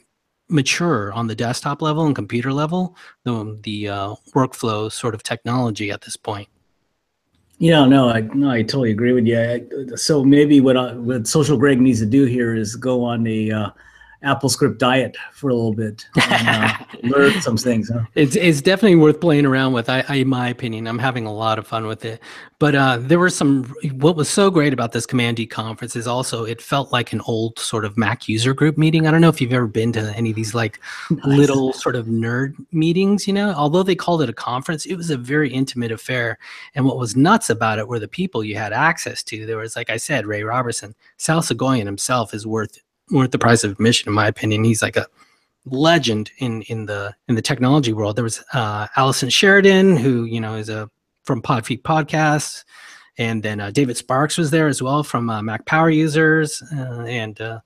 mature 0.49 1.13
on 1.13 1.27
the 1.27 1.35
desktop 1.35 1.81
level 1.81 2.05
and 2.05 2.15
computer 2.15 2.51
level, 2.51 2.95
the, 3.23 3.59
the 3.61 3.89
uh, 3.89 4.15
workflow 4.33 4.91
sort 4.91 5.13
of 5.13 5.21
technology 5.21 5.91
at 5.91 6.01
this 6.01 6.17
point. 6.17 6.49
Yeah, 7.59 7.85
no, 7.85 8.09
I 8.09 8.21
no, 8.21 8.51
I 8.51 8.61
totally 8.61 8.91
agree 8.91 9.13
with 9.13 9.25
you. 9.25 9.39
I, 9.39 9.95
so 9.95 10.23
maybe 10.23 10.61
what 10.61 10.77
I, 10.77 10.93
what 10.93 11.25
Social 11.25 11.57
Greg 11.57 11.81
needs 11.81 11.99
to 11.99 12.05
do 12.05 12.25
here 12.25 12.53
is 12.53 12.75
go 12.75 13.03
on 13.03 13.23
the 13.23 13.51
uh, 13.51 13.69
AppleScript 14.23 14.77
diet 14.77 15.15
for 15.31 15.49
a 15.49 15.53
little 15.53 15.73
bit 15.73 16.05
and 16.29 16.47
uh, 16.47 16.77
learn 17.03 17.39
some 17.41 17.57
things. 17.57 17.89
Huh? 17.93 18.01
It's 18.15 18.35
it's 18.35 18.61
definitely 18.61 18.95
worth 18.95 19.21
playing 19.21 19.45
around 19.45 19.73
with. 19.73 19.89
I, 19.89 20.03
I, 20.07 20.15
in 20.15 20.27
my 20.27 20.49
opinion, 20.49 20.87
I'm 20.87 20.99
having 20.99 21.25
a 21.25 21.33
lot 21.33 21.59
of 21.59 21.67
fun 21.67 21.85
with 21.85 22.03
it. 22.03 22.21
But 22.59 22.75
uh, 22.75 22.97
there 22.99 23.19
were 23.19 23.29
some. 23.29 23.65
What 23.93 24.15
was 24.15 24.27
so 24.27 24.49
great 24.49 24.73
about 24.73 24.91
this 24.91 25.05
Command 25.05 25.37
D 25.37 25.45
conference 25.45 25.95
is 25.95 26.07
also 26.07 26.43
it 26.45 26.61
felt 26.61 26.91
like 26.91 27.13
an 27.13 27.21
old 27.21 27.59
sort 27.59 27.85
of 27.85 27.97
Mac 27.97 28.27
user 28.27 28.53
group 28.53 28.77
meeting. 28.77 29.05
I 29.05 29.11
don't 29.11 29.21
know 29.21 29.29
if 29.29 29.39
you've 29.39 29.53
ever 29.53 29.67
been 29.67 29.93
to 29.93 30.11
any 30.15 30.31
of 30.31 30.35
these 30.35 30.55
like 30.55 30.79
nice. 31.11 31.25
little 31.25 31.73
sort 31.73 31.95
of 31.95 32.07
nerd 32.07 32.55
meetings. 32.71 33.27
You 33.27 33.33
know, 33.33 33.53
although 33.53 33.83
they 33.83 33.95
called 33.95 34.23
it 34.23 34.29
a 34.29 34.33
conference, 34.33 34.85
it 34.85 34.95
was 34.95 35.11
a 35.11 35.17
very 35.17 35.51
intimate 35.51 35.91
affair. 35.91 36.39
And 36.73 36.85
what 36.85 36.97
was 36.97 37.15
nuts 37.15 37.49
about 37.49 37.77
it 37.77 37.87
were 37.87 37.99
the 37.99 38.07
people 38.07 38.43
you 38.43 38.55
had 38.55 38.73
access 38.73 39.21
to. 39.23 39.45
There 39.45 39.57
was, 39.57 39.75
like 39.75 39.91
I 39.91 39.97
said, 39.97 40.25
Ray 40.25 40.43
Robertson, 40.43 40.95
Sal 41.17 41.41
Soghoian 41.41 41.85
himself 41.85 42.33
is 42.33 42.47
worth 42.47 42.79
worth 43.11 43.31
the 43.31 43.39
price 43.39 43.63
of 43.63 43.71
admission, 43.71 44.09
in 44.09 44.15
my 44.15 44.27
opinion. 44.27 44.63
He's 44.63 44.81
like 44.81 44.97
a 44.97 45.07
legend 45.65 46.31
in 46.37 46.61
in 46.63 46.85
the 46.85 47.15
in 47.27 47.35
the 47.35 47.41
technology 47.41 47.93
world. 47.93 48.15
There 48.15 48.23
was 48.23 48.43
uh, 48.53 48.87
Allison 48.95 49.29
Sheridan, 49.29 49.97
who 49.97 50.25
you 50.25 50.39
know 50.39 50.55
is 50.55 50.69
a 50.69 50.89
from 51.23 51.41
Podfeet 51.41 51.81
Podcasts, 51.81 52.63
and 53.17 53.43
then 53.43 53.59
uh, 53.59 53.71
David 53.71 53.97
Sparks 53.97 54.37
was 54.37 54.51
there 54.51 54.67
as 54.67 54.81
well 54.81 55.03
from 55.03 55.29
uh, 55.29 55.41
Mac 55.41 55.65
Power 55.65 55.89
Users, 55.89 56.61
uh, 56.73 57.01
and 57.01 57.39
uh, 57.41 57.59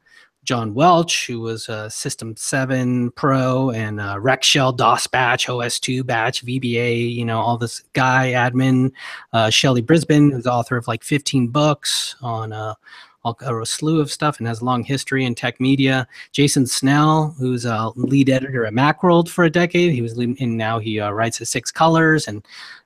John 0.44 0.74
Welch, 0.74 1.28
who 1.28 1.40
was 1.40 1.70
a 1.70 1.90
System 1.90 2.36
7 2.36 3.12
Pro 3.12 3.70
and 3.70 4.02
uh, 4.02 4.16
RecShell, 4.16 4.76
DOS 4.76 5.06
Batch, 5.08 5.46
OS2 5.46 6.06
Batch, 6.06 6.44
VBA, 6.44 7.14
you 7.14 7.24
know, 7.24 7.40
all 7.40 7.58
this 7.58 7.82
guy 7.94 8.32
admin. 8.32 8.92
Uh, 9.34 9.52
Shelly 9.52 9.82
Brisbane, 9.82 10.32
who's 10.32 10.48
author 10.48 10.78
of 10.78 10.88
like 10.88 11.04
15 11.04 11.50
books 11.50 12.16
on 12.22 12.54
uh, 12.54 12.74
a 13.24 13.66
slew 13.66 14.02
of 14.02 14.12
stuff 14.12 14.40
and 14.40 14.48
has 14.48 14.62
a 14.62 14.66
long 14.66 14.84
history 14.84 15.26
in 15.26 15.36
tech 15.36 15.60
media. 15.60 16.08
Jason 16.32 16.66
Snell, 16.66 17.36
who's 17.38 17.66
a 17.66 17.92
lead 17.96 18.30
editor 18.30 18.66
at 18.66 18.74
Macworld 18.74 19.30
for 19.30 19.44
a 19.44 19.50
decade, 19.50 19.94
he 19.94 20.02
was 20.02 20.18
and 20.18 20.58
now 20.58 20.80
he 20.80 21.00
uh, 21.00 21.12
writes 21.12 21.40
at 21.42 21.48
Six 21.48 21.72
Colors 21.72 22.28
and 22.28 22.46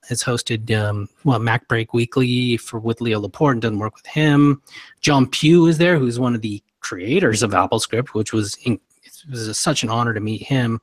has 0.09 0.21
hosted 0.21 0.71
um, 0.77 1.09
well 1.23 1.39
Mac 1.39 1.67
Break 1.67 1.93
Weekly 1.93 2.57
for 2.57 2.79
with 2.79 3.01
Leo 3.01 3.19
Laporte 3.19 3.55
and 3.55 3.61
done 3.61 3.79
work 3.79 3.95
with 3.95 4.05
him. 4.05 4.61
John 5.01 5.27
Pugh 5.27 5.67
is 5.67 5.77
there, 5.77 5.97
who's 5.97 6.19
one 6.19 6.35
of 6.35 6.41
the 6.41 6.61
creators 6.81 7.41
of 7.41 7.51
AppleScript, 7.51 8.09
which 8.09 8.33
was 8.33 8.55
in, 8.63 8.79
it 9.03 9.13
was 9.29 9.47
a, 9.47 9.53
such 9.53 9.83
an 9.83 9.89
honor 9.89 10.13
to 10.13 10.19
meet 10.19 10.43
him. 10.43 10.81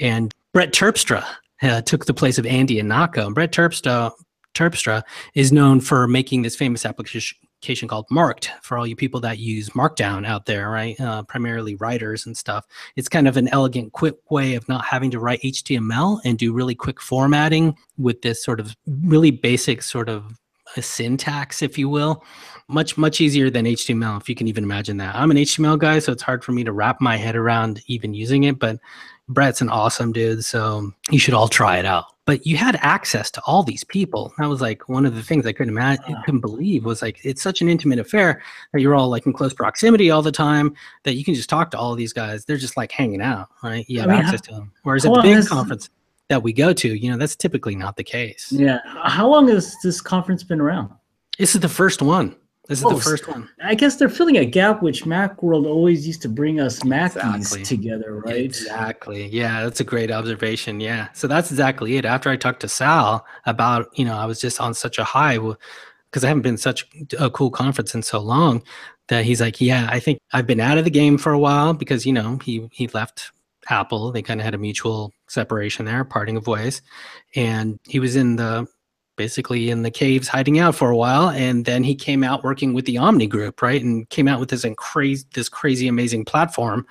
And 0.00 0.32
Brett 0.52 0.72
Terpstra 0.72 1.24
uh, 1.62 1.82
took 1.82 2.06
the 2.06 2.14
place 2.14 2.38
of 2.38 2.46
Andy 2.46 2.80
Ihnatko. 2.80 3.26
And 3.26 3.34
Brett 3.34 3.52
Terpstra 3.52 4.12
Terpstra 4.54 5.02
is 5.34 5.52
known 5.52 5.80
for 5.80 6.06
making 6.06 6.42
this 6.42 6.56
famous 6.56 6.84
application 6.84 7.38
application 7.62 7.86
called 7.86 8.10
Marked 8.10 8.50
for 8.60 8.76
all 8.76 8.84
you 8.84 8.96
people 8.96 9.20
that 9.20 9.38
use 9.38 9.70
Markdown 9.70 10.26
out 10.26 10.46
there, 10.46 10.68
right? 10.68 11.00
Uh, 11.00 11.22
primarily 11.22 11.76
writers 11.76 12.26
and 12.26 12.36
stuff. 12.36 12.66
It's 12.96 13.08
kind 13.08 13.28
of 13.28 13.36
an 13.36 13.46
elegant, 13.52 13.92
quick 13.92 14.16
way 14.32 14.56
of 14.56 14.68
not 14.68 14.84
having 14.84 15.12
to 15.12 15.20
write 15.20 15.40
HTML 15.42 16.18
and 16.24 16.36
do 16.36 16.52
really 16.52 16.74
quick 16.74 17.00
formatting 17.00 17.76
with 17.98 18.20
this 18.22 18.42
sort 18.42 18.58
of 18.58 18.74
really 19.04 19.30
basic 19.30 19.82
sort 19.82 20.08
of 20.08 20.40
a 20.76 20.82
syntax, 20.82 21.62
if 21.62 21.78
you 21.78 21.88
will. 21.88 22.24
Much, 22.66 22.98
much 22.98 23.20
easier 23.20 23.48
than 23.48 23.64
HTML, 23.64 24.20
if 24.20 24.28
you 24.28 24.34
can 24.34 24.48
even 24.48 24.64
imagine 24.64 24.96
that. 24.96 25.14
I'm 25.14 25.30
an 25.30 25.36
HTML 25.36 25.78
guy, 25.78 26.00
so 26.00 26.10
it's 26.10 26.22
hard 26.22 26.42
for 26.42 26.50
me 26.50 26.64
to 26.64 26.72
wrap 26.72 27.00
my 27.00 27.16
head 27.16 27.36
around 27.36 27.80
even 27.86 28.12
using 28.12 28.42
it, 28.42 28.58
but 28.58 28.80
Brett's 29.28 29.60
an 29.60 29.68
awesome 29.68 30.12
dude, 30.12 30.44
so 30.44 30.92
you 31.10 31.18
should 31.18 31.34
all 31.34 31.48
try 31.48 31.78
it 31.78 31.86
out 31.86 32.06
but 32.24 32.46
you 32.46 32.56
had 32.56 32.76
access 32.80 33.30
to 33.32 33.42
all 33.46 33.62
these 33.62 33.84
people. 33.84 34.32
That 34.38 34.48
was 34.48 34.60
like 34.60 34.88
one 34.88 35.06
of 35.06 35.14
the 35.14 35.22
things 35.22 35.44
I 35.44 35.52
couldn't 35.52 35.72
imagine, 35.72 36.16
couldn't 36.24 36.40
believe 36.40 36.84
was 36.84 37.02
like 37.02 37.18
it's 37.24 37.42
such 37.42 37.60
an 37.60 37.68
intimate 37.68 37.98
affair 37.98 38.42
that 38.72 38.80
you're 38.80 38.94
all 38.94 39.08
like 39.08 39.26
in 39.26 39.32
close 39.32 39.52
proximity 39.52 40.10
all 40.10 40.22
the 40.22 40.32
time 40.32 40.74
that 41.04 41.14
you 41.14 41.24
can 41.24 41.34
just 41.34 41.48
talk 41.48 41.70
to 41.72 41.78
all 41.78 41.94
these 41.94 42.12
guys. 42.12 42.44
They're 42.44 42.56
just 42.56 42.76
like 42.76 42.92
hanging 42.92 43.20
out, 43.20 43.48
right? 43.62 43.84
You 43.88 44.00
have 44.00 44.10
I 44.10 44.12
mean, 44.12 44.24
access 44.24 44.40
how, 44.46 44.52
to 44.52 44.54
them. 44.54 44.72
Whereas 44.84 45.04
at 45.04 45.14
the 45.14 45.22
big 45.22 45.46
conference 45.46 45.90
that 46.28 46.42
we 46.42 46.52
go 46.52 46.72
to, 46.72 46.94
you 46.94 47.10
know, 47.10 47.16
that's 47.16 47.36
typically 47.36 47.74
not 47.74 47.96
the 47.96 48.04
case. 48.04 48.52
Yeah. 48.52 48.78
How 49.04 49.28
long 49.28 49.48
has 49.48 49.76
this 49.82 50.00
conference 50.00 50.44
been 50.44 50.60
around? 50.60 50.90
This 51.38 51.54
is 51.54 51.60
the 51.60 51.68
first 51.68 52.02
one. 52.02 52.36
This 52.68 52.78
is 52.78 52.84
oh, 52.84 52.94
the 52.94 53.00
first 53.00 53.26
one. 53.26 53.48
I 53.62 53.74
guess 53.74 53.96
they're 53.96 54.08
filling 54.08 54.36
a 54.36 54.44
gap 54.44 54.82
which 54.82 55.04
Macworld 55.04 55.66
always 55.66 56.06
used 56.06 56.22
to 56.22 56.28
bring 56.28 56.60
us 56.60 56.80
Mackies 56.80 57.34
exactly. 57.34 57.64
together, 57.64 58.20
right? 58.24 58.36
Exactly. 58.36 59.26
Yeah, 59.26 59.64
that's 59.64 59.80
a 59.80 59.84
great 59.84 60.12
observation. 60.12 60.78
Yeah. 60.78 61.08
So 61.12 61.26
that's 61.26 61.50
exactly 61.50 61.96
it. 61.96 62.04
After 62.04 62.30
I 62.30 62.36
talked 62.36 62.60
to 62.60 62.68
Sal 62.68 63.26
about, 63.46 63.88
you 63.98 64.04
know, 64.04 64.16
I 64.16 64.26
was 64.26 64.40
just 64.40 64.60
on 64.60 64.74
such 64.74 64.98
a 64.98 65.04
high 65.04 65.38
because 65.38 66.22
I 66.22 66.28
haven't 66.28 66.42
been 66.42 66.56
such 66.56 66.86
a 67.18 67.28
cool 67.30 67.50
conference 67.50 67.96
in 67.96 68.02
so 68.02 68.20
long 68.20 68.62
that 69.08 69.24
he's 69.24 69.40
like, 69.40 69.60
yeah, 69.60 69.88
I 69.90 69.98
think 69.98 70.20
I've 70.32 70.46
been 70.46 70.60
out 70.60 70.78
of 70.78 70.84
the 70.84 70.90
game 70.90 71.18
for 71.18 71.32
a 71.32 71.38
while 71.38 71.74
because, 71.74 72.06
you 72.06 72.12
know, 72.12 72.38
he 72.44 72.68
he 72.70 72.86
left 72.88 73.32
Apple. 73.68 74.12
They 74.12 74.22
kind 74.22 74.40
of 74.40 74.44
had 74.44 74.54
a 74.54 74.58
mutual 74.58 75.12
separation 75.26 75.84
there, 75.84 76.04
parting 76.04 76.36
of 76.36 76.46
ways. 76.46 76.80
And 77.34 77.80
he 77.84 77.98
was 77.98 78.14
in 78.14 78.36
the 78.36 78.68
basically 79.16 79.70
in 79.70 79.82
the 79.82 79.90
caves 79.90 80.28
hiding 80.28 80.58
out 80.58 80.74
for 80.74 80.90
a 80.90 80.96
while 80.96 81.28
and 81.28 81.64
then 81.64 81.84
he 81.84 81.94
came 81.94 82.24
out 82.24 82.42
working 82.42 82.72
with 82.72 82.86
the 82.86 82.98
omni 82.98 83.26
group 83.26 83.60
right 83.60 83.82
and 83.82 84.08
came 84.08 84.26
out 84.28 84.40
with 84.40 84.48
this 84.48 84.64
crazy 84.76 85.24
this 85.34 85.48
crazy 85.48 85.88
amazing 85.88 86.24
platform 86.24 86.86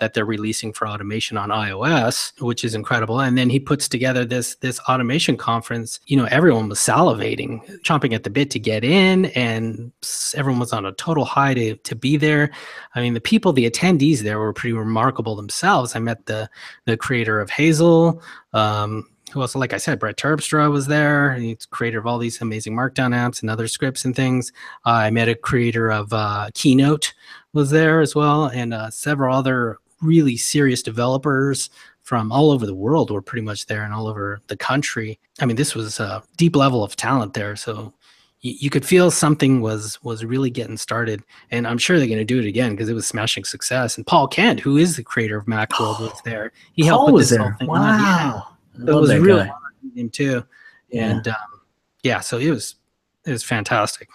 that 0.00 0.14
they're 0.14 0.24
releasing 0.24 0.72
for 0.72 0.88
automation 0.88 1.36
on 1.36 1.50
ios 1.50 2.32
which 2.40 2.64
is 2.64 2.74
incredible. 2.74 3.20
And 3.20 3.38
then 3.38 3.50
he 3.50 3.60
puts 3.60 3.88
together 3.88 4.24
this 4.24 4.56
this 4.56 4.80
automation 4.80 5.36
conference 5.36 6.00
you 6.06 6.16
know 6.16 6.26
everyone 6.26 6.68
was 6.68 6.78
salivating 6.78 7.80
chomping 7.82 8.14
at 8.14 8.24
the 8.24 8.30
bit 8.30 8.50
to 8.52 8.58
get 8.58 8.84
in 8.84 9.26
and 9.26 9.92
everyone 10.34 10.60
was 10.60 10.72
on 10.72 10.84
a 10.84 10.92
total 10.92 11.24
high 11.24 11.54
to, 11.54 11.76
to 11.76 11.94
be 11.94 12.16
there. 12.16 12.50
I 12.94 13.00
mean 13.00 13.14
the 13.14 13.20
people 13.20 13.52
the 13.52 13.70
attendees 13.70 14.20
there 14.20 14.38
were 14.38 14.52
pretty 14.52 14.74
remarkable 14.74 15.36
themselves. 15.36 15.96
I 15.96 16.00
met 16.00 16.26
the 16.26 16.48
the 16.84 16.96
creator 16.96 17.40
of 17.40 17.50
hazel 17.50 18.22
um, 18.52 19.08
who 19.34 19.42
else? 19.42 19.54
Like 19.56 19.72
I 19.72 19.78
said, 19.78 19.98
Brett 19.98 20.16
Terpstra 20.16 20.70
was 20.70 20.86
there. 20.86 21.34
He's 21.34 21.66
creator 21.66 21.98
of 21.98 22.06
all 22.06 22.18
these 22.18 22.40
amazing 22.40 22.74
Markdown 22.74 23.12
apps 23.12 23.42
and 23.42 23.50
other 23.50 23.66
scripts 23.66 24.04
and 24.04 24.14
things. 24.14 24.52
Uh, 24.86 24.90
I 24.90 25.10
met 25.10 25.28
a 25.28 25.34
creator 25.34 25.90
of 25.90 26.12
uh, 26.12 26.48
Keynote 26.54 27.12
was 27.52 27.70
there 27.70 28.00
as 28.00 28.14
well, 28.14 28.46
and 28.46 28.72
uh, 28.72 28.90
several 28.90 29.36
other 29.36 29.78
really 30.00 30.36
serious 30.36 30.82
developers 30.82 31.68
from 32.02 32.30
all 32.30 32.52
over 32.52 32.64
the 32.64 32.74
world 32.74 33.10
were 33.10 33.22
pretty 33.22 33.44
much 33.44 33.66
there 33.66 33.82
and 33.82 33.92
all 33.92 34.06
over 34.06 34.40
the 34.46 34.56
country. 34.56 35.18
I 35.40 35.46
mean, 35.46 35.56
this 35.56 35.74
was 35.74 35.98
a 35.98 36.22
deep 36.36 36.54
level 36.54 36.84
of 36.84 36.94
talent 36.94 37.34
there. 37.34 37.56
So 37.56 37.92
you, 38.40 38.70
could 38.70 38.84
feel 38.84 39.10
something 39.10 39.62
was 39.62 40.00
was 40.04 40.24
really 40.24 40.50
getting 40.50 40.76
started, 40.76 41.24
and 41.50 41.66
I'm 41.66 41.78
sure 41.78 41.98
they're 41.98 42.06
going 42.06 42.18
to 42.18 42.24
do 42.24 42.38
it 42.38 42.46
again 42.46 42.72
because 42.72 42.88
it 42.88 42.94
was 42.94 43.06
smashing 43.06 43.44
success. 43.44 43.96
And 43.96 44.06
Paul 44.06 44.28
Kent, 44.28 44.60
who 44.60 44.76
is 44.76 44.96
the 44.96 45.02
creator 45.02 45.38
of 45.38 45.46
Macworld, 45.46 45.98
was 45.98 46.20
there. 46.24 46.52
He 46.74 46.82
Paul 46.82 46.90
helped 46.90 47.10
put 47.10 47.18
this 47.18 47.30
there. 47.30 47.40
whole 47.40 47.58
thing 47.58 47.68
wow. 47.68 48.46
Yeah 48.46 48.53
it 48.78 48.92
was 48.92 49.14
really 49.16 49.50
him 49.94 50.10
too. 50.10 50.44
Yeah. 50.88 51.10
And 51.10 51.28
um, 51.28 51.34
yeah, 52.02 52.20
so 52.20 52.38
it 52.38 52.50
was 52.50 52.76
it 53.24 53.32
was 53.32 53.42
fantastic. 53.42 54.08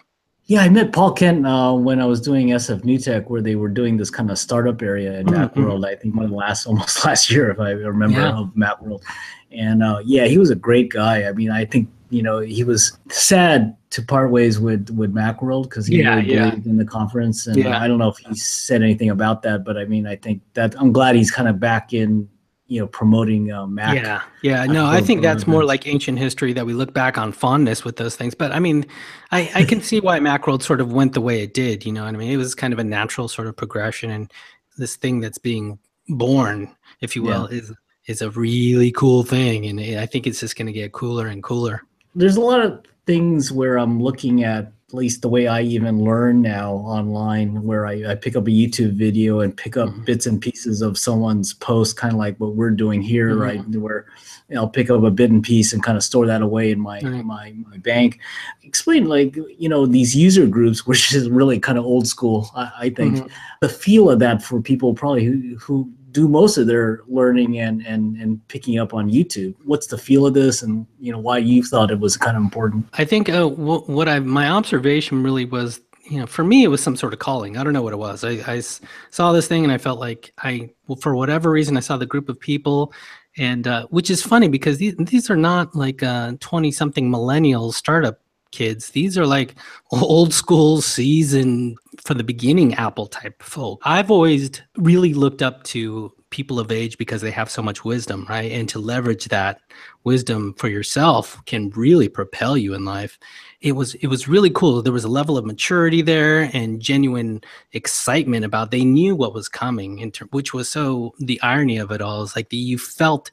Yeah, 0.46 0.62
I 0.62 0.70
met 0.70 0.94
Paul 0.94 1.14
Kent 1.14 1.46
uh, 1.46 1.74
when 1.74 2.02
I 2.02 2.08
was 2.08 2.20
doing 2.20 2.48
SF 2.48 2.84
New 2.84 2.98
Tech, 2.98 3.30
where 3.30 3.42
they 3.42 3.56
were 3.56 3.70
doing 3.70 3.98
this 3.98 4.10
kind 4.10 4.32
of 4.32 4.40
startup 4.40 4.82
area 4.82 5.20
in 5.20 5.28
mm-hmm. 5.28 5.60
Macworld. 5.60 5.86
I 5.86 5.96
think 5.96 6.16
one 6.16 6.26
of 6.26 6.32
the 6.32 6.38
last, 6.38 6.66
almost 6.68 7.06
last 7.06 7.30
year, 7.30 7.52
if 7.52 7.60
I 7.60 7.72
remember, 7.72 8.20
yeah. 8.20 8.36
of 8.36 8.48
Macworld. 8.56 9.04
And 9.52 9.84
uh, 9.84 10.02
yeah, 10.04 10.26
he 10.26 10.40
was 10.40 10.50
a 10.50 10.56
great 10.56 10.90
guy. 10.90 11.28
I 11.28 11.34
mean, 11.34 11.52
I 11.52 11.66
think 11.66 11.90
you 12.10 12.24
know 12.24 12.40
he 12.40 12.64
was 12.64 12.98
sad 13.10 13.76
to 13.92 14.02
part 14.02 14.32
ways 14.32 14.60
with 14.60 14.90
with 14.90 15.14
Macworld 15.14 15.64
because 15.64 15.86
he 15.86 16.02
yeah, 16.02 16.16
really 16.16 16.34
yeah. 16.34 16.50
believed 16.50 16.66
in 16.66 16.78
the 16.78 16.86
conference. 16.86 17.46
And 17.46 17.58
yeah. 17.58 17.80
I 17.80 17.88
don't 17.88 18.00
know 18.00 18.10
if 18.10 18.18
he 18.18 18.34
said 18.36 18.82
anything 18.82 19.12
about 19.12 19.44
that, 19.44 19.64
but 19.64 19.78
I 19.78 19.86
mean, 19.86 20.08
I 20.08 20.16
think 20.16 20.42
that 20.54 20.74
I'm 20.80 20.92
glad 20.92 21.16
he's 21.16 21.30
kind 21.30 21.48
of 21.48 21.60
back 21.60 21.94
in 21.94 22.28
you 22.70 22.80
know 22.80 22.88
promoting 22.88 23.52
uh, 23.52 23.68
Mac. 23.68 23.96
Yeah, 23.96 24.22
yeah. 24.42 24.66
No, 24.66 24.86
I 24.86 25.02
think 25.02 25.22
that's 25.22 25.48
more 25.48 25.66
like 25.66 25.88
ancient 25.88 26.20
history 26.20 26.54
that 26.54 26.66
we 26.66 26.74
look 26.74 26.94
back 26.94 27.18
on 27.18 27.32
fondness 27.32 27.84
with 27.84 27.98
those 27.98 28.16
things. 28.16 28.36
But 28.36 28.52
I 28.52 28.60
mean, 28.60 28.86
I, 29.32 29.52
I 29.56 29.64
can 29.66 29.82
see 29.82 30.00
why 30.00 30.20
Macworld 30.20 30.62
sort 30.62 30.80
of 30.80 30.94
went 30.94 31.14
the 31.14 31.22
way 31.22 31.42
it 31.42 31.54
did. 31.54 31.86
You 31.86 31.92
know 31.92 32.06
what 32.06 32.14
I 32.14 32.18
mean? 32.18 32.32
It 32.32 32.38
was 32.38 32.56
kind 32.56 32.72
of 32.72 32.80
a 32.80 32.84
natural 32.84 33.28
sort 33.28 33.48
of 33.48 33.58
progression, 33.58 34.12
and 34.12 34.32
this 34.78 34.96
thing 34.96 35.20
that's 35.20 35.40
being 35.40 35.80
born, 36.08 36.74
if 37.02 37.16
you 37.16 37.24
will, 37.24 37.50
yeah. 37.52 37.58
is 37.58 37.74
is 38.06 38.22
a 38.22 38.30
really 38.32 38.92
cool 38.92 39.24
thing, 39.24 39.66
and 39.66 39.80
I 40.00 40.06
think 40.06 40.28
it's 40.28 40.40
just 40.40 40.56
going 40.56 40.68
to 40.68 40.74
get 40.74 40.94
cooler 40.94 41.28
and 41.28 41.44
cooler. 41.44 41.84
There's 42.16 42.38
a 42.38 42.42
lot 42.42 42.62
of 42.62 42.86
things 43.06 43.52
where 43.52 43.78
I'm 43.78 44.02
looking 44.02 44.44
at 44.44 44.72
at 44.90 44.96
least 44.96 45.22
the 45.22 45.30
way 45.30 45.46
I 45.46 45.62
even 45.62 46.04
learn 46.04 46.42
now 46.42 46.74
online, 46.74 47.62
where 47.62 47.86
I, 47.86 48.12
I 48.12 48.16
pick 48.16 48.36
up 48.36 48.48
a 48.48 48.50
YouTube 48.50 48.94
video 48.94 49.42
and 49.42 49.56
pick 49.56 49.78
up 49.78 49.90
mm-hmm. 49.90 50.04
bits 50.04 50.26
and 50.26 50.42
pieces 50.42 50.82
of 50.82 50.98
someone's 50.98 51.54
post, 51.54 51.96
kind 51.96 52.12
of 52.12 52.18
like 52.18 52.38
what 52.38 52.56
we're 52.56 52.72
doing 52.72 53.00
here, 53.00 53.30
mm-hmm. 53.30 53.42
right? 53.42 53.68
Where 53.76 54.08
you 54.48 54.56
know, 54.56 54.62
I'll 54.62 54.70
pick 54.70 54.90
up 54.90 55.04
a 55.04 55.12
bit 55.12 55.30
and 55.30 55.44
piece 55.44 55.74
and 55.74 55.84
kind 55.84 55.96
of 55.96 56.04
store 56.04 56.26
that 56.26 56.42
away 56.42 56.72
in 56.72 56.80
my 56.80 57.00
right. 57.02 57.24
my 57.24 57.54
my 57.70 57.78
bank. 57.78 58.20
Explain 58.64 59.06
like 59.06 59.36
you 59.36 59.70
know 59.70 59.86
these 59.86 60.16
user 60.16 60.48
groups, 60.48 60.88
which 60.88 61.14
is 61.14 61.30
really 61.30 61.60
kind 61.60 61.78
of 61.78 61.86
old 61.86 62.08
school. 62.08 62.50
I, 62.56 62.72
I 62.80 62.90
think 62.90 63.18
mm-hmm. 63.18 63.28
the 63.62 63.70
feel 63.70 64.10
of 64.10 64.18
that 64.20 64.42
for 64.42 64.60
people 64.60 64.96
probably 64.96 65.24
who 65.24 65.56
who 65.58 65.92
do 66.12 66.28
most 66.28 66.58
of 66.58 66.68
their 66.68 67.02
learning 67.08 67.60
and 67.60 67.86
and 67.86 68.18
and 68.18 68.46
picking 68.48 68.80
up 68.80 68.94
on 68.94 69.10
YouTube. 69.10 69.56
What's 69.66 69.88
the 69.88 69.98
feel 69.98 70.26
of 70.26 70.34
this, 70.34 70.62
and 70.62 70.86
you 71.00 71.12
know 71.12 71.20
why 71.20 71.38
you 71.38 71.64
thought 71.64 71.92
it 71.92 72.00
was 72.00 72.18
kind 72.18 72.38
of 72.38 72.44
important? 72.44 72.88
I 72.94 73.06
think 73.06 73.30
uh, 73.30 73.48
what 73.48 74.10
I 74.10 74.20
my 74.20 74.50
observation 74.50 75.24
really 75.24 75.46
was, 75.46 75.82
you 76.04 76.20
know, 76.20 76.26
for 76.26 76.44
me 76.44 76.64
it 76.64 76.68
was 76.68 76.82
some 76.82 76.96
sort 76.96 77.14
of 77.14 77.20
calling. 77.20 77.58
I 77.58 77.64
don't 77.64 77.74
know 77.74 77.82
what 77.82 77.94
it 77.94 77.98
was. 78.00 78.24
I, 78.24 78.42
I 78.48 78.62
saw 79.10 79.32
this 79.32 79.48
thing 79.48 79.64
and 79.64 79.74
I 79.74 79.78
felt 79.78 80.00
like 80.00 80.34
I, 80.40 80.70
well, 80.88 80.98
for 80.98 81.16
whatever 81.16 81.52
reason, 81.52 81.78
I 81.78 81.82
saw 81.82 81.98
the 81.98 82.06
group 82.06 82.30
of 82.30 82.40
people, 82.40 82.94
and 83.38 83.68
uh, 83.68 83.88
which 83.88 84.10
is 84.10 84.22
funny 84.24 84.48
because 84.48 84.78
these 84.78 84.96
these 84.98 85.30
are 85.30 85.38
not 85.38 85.76
like 85.76 86.04
uh, 86.04 86.34
something 86.72 87.10
millennial 87.10 87.72
startup 87.72 88.20
kids. 88.52 88.90
These 88.90 89.18
are 89.18 89.26
like 89.26 89.56
old 89.92 90.34
school 90.34 90.82
seasoned 90.82 91.78
from 92.04 92.18
the 92.18 92.24
beginning 92.24 92.74
Apple 92.76 93.08
type 93.08 93.42
folk. 93.42 93.82
I've 93.84 94.12
always 94.12 94.62
really 94.78 95.14
looked 95.14 95.42
up 95.42 95.64
to 95.66 96.14
people 96.30 96.60
of 96.60 96.72
age 96.72 96.98
because 96.98 97.22
they 97.22 97.32
have 97.32 97.50
so 97.50 97.62
much 97.62 97.84
wisdom, 97.84 98.26
right? 98.30 98.52
And 98.52 98.70
to 98.70 98.80
leverage 98.80 99.26
that 99.26 99.62
wisdom 100.04 100.54
for 100.58 100.68
yourself 100.68 101.44
can 101.46 101.70
really 101.72 102.08
propel 102.08 102.56
you 102.56 102.74
in 102.74 102.86
life. 102.86 103.18
It 103.62 103.74
was 103.74 103.96
it 103.96 104.08
was 104.08 104.28
really 104.28 104.52
cool. 104.52 104.82
There 104.82 104.94
was 104.94 105.04
a 105.04 105.10
level 105.10 105.38
of 105.38 105.46
maturity 105.46 106.02
there 106.02 106.50
and 106.54 106.80
genuine 106.80 107.42
excitement 107.74 108.46
about 108.46 108.72
they 108.72 108.86
knew 108.86 109.16
what 109.16 109.34
was 109.34 109.50
coming, 109.50 110.12
ter- 110.12 110.26
which 110.26 110.54
was 110.54 110.70
so 110.70 111.14
the 111.20 111.42
irony 111.42 111.78
of 111.78 111.92
it 111.92 112.02
all 112.02 112.24
is 112.24 112.36
like 112.36 112.50
the, 112.50 112.58
you 112.58 112.78
felt 112.78 113.32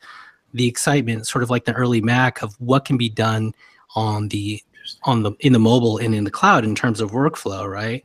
the 0.54 0.66
excitement, 0.66 1.26
sort 1.26 1.42
of 1.42 1.50
like 1.50 1.66
the 1.66 1.74
early 1.74 2.00
Mac 2.00 2.42
of 2.42 2.54
what 2.60 2.84
can 2.84 2.96
be 2.96 3.10
done 3.10 3.52
on 3.94 4.28
the 4.28 4.62
on 5.04 5.22
the 5.22 5.32
in 5.40 5.52
the 5.52 5.58
mobile 5.58 5.98
and 5.98 6.14
in 6.14 6.24
the 6.24 6.30
cloud 6.30 6.64
in 6.64 6.74
terms 6.74 7.00
of 7.00 7.12
workflow, 7.12 7.70
right? 7.70 8.04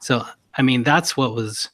So 0.00 0.24
I 0.56 0.62
mean 0.62 0.82
that's 0.82 1.16
what 1.16 1.34
was 1.34 1.68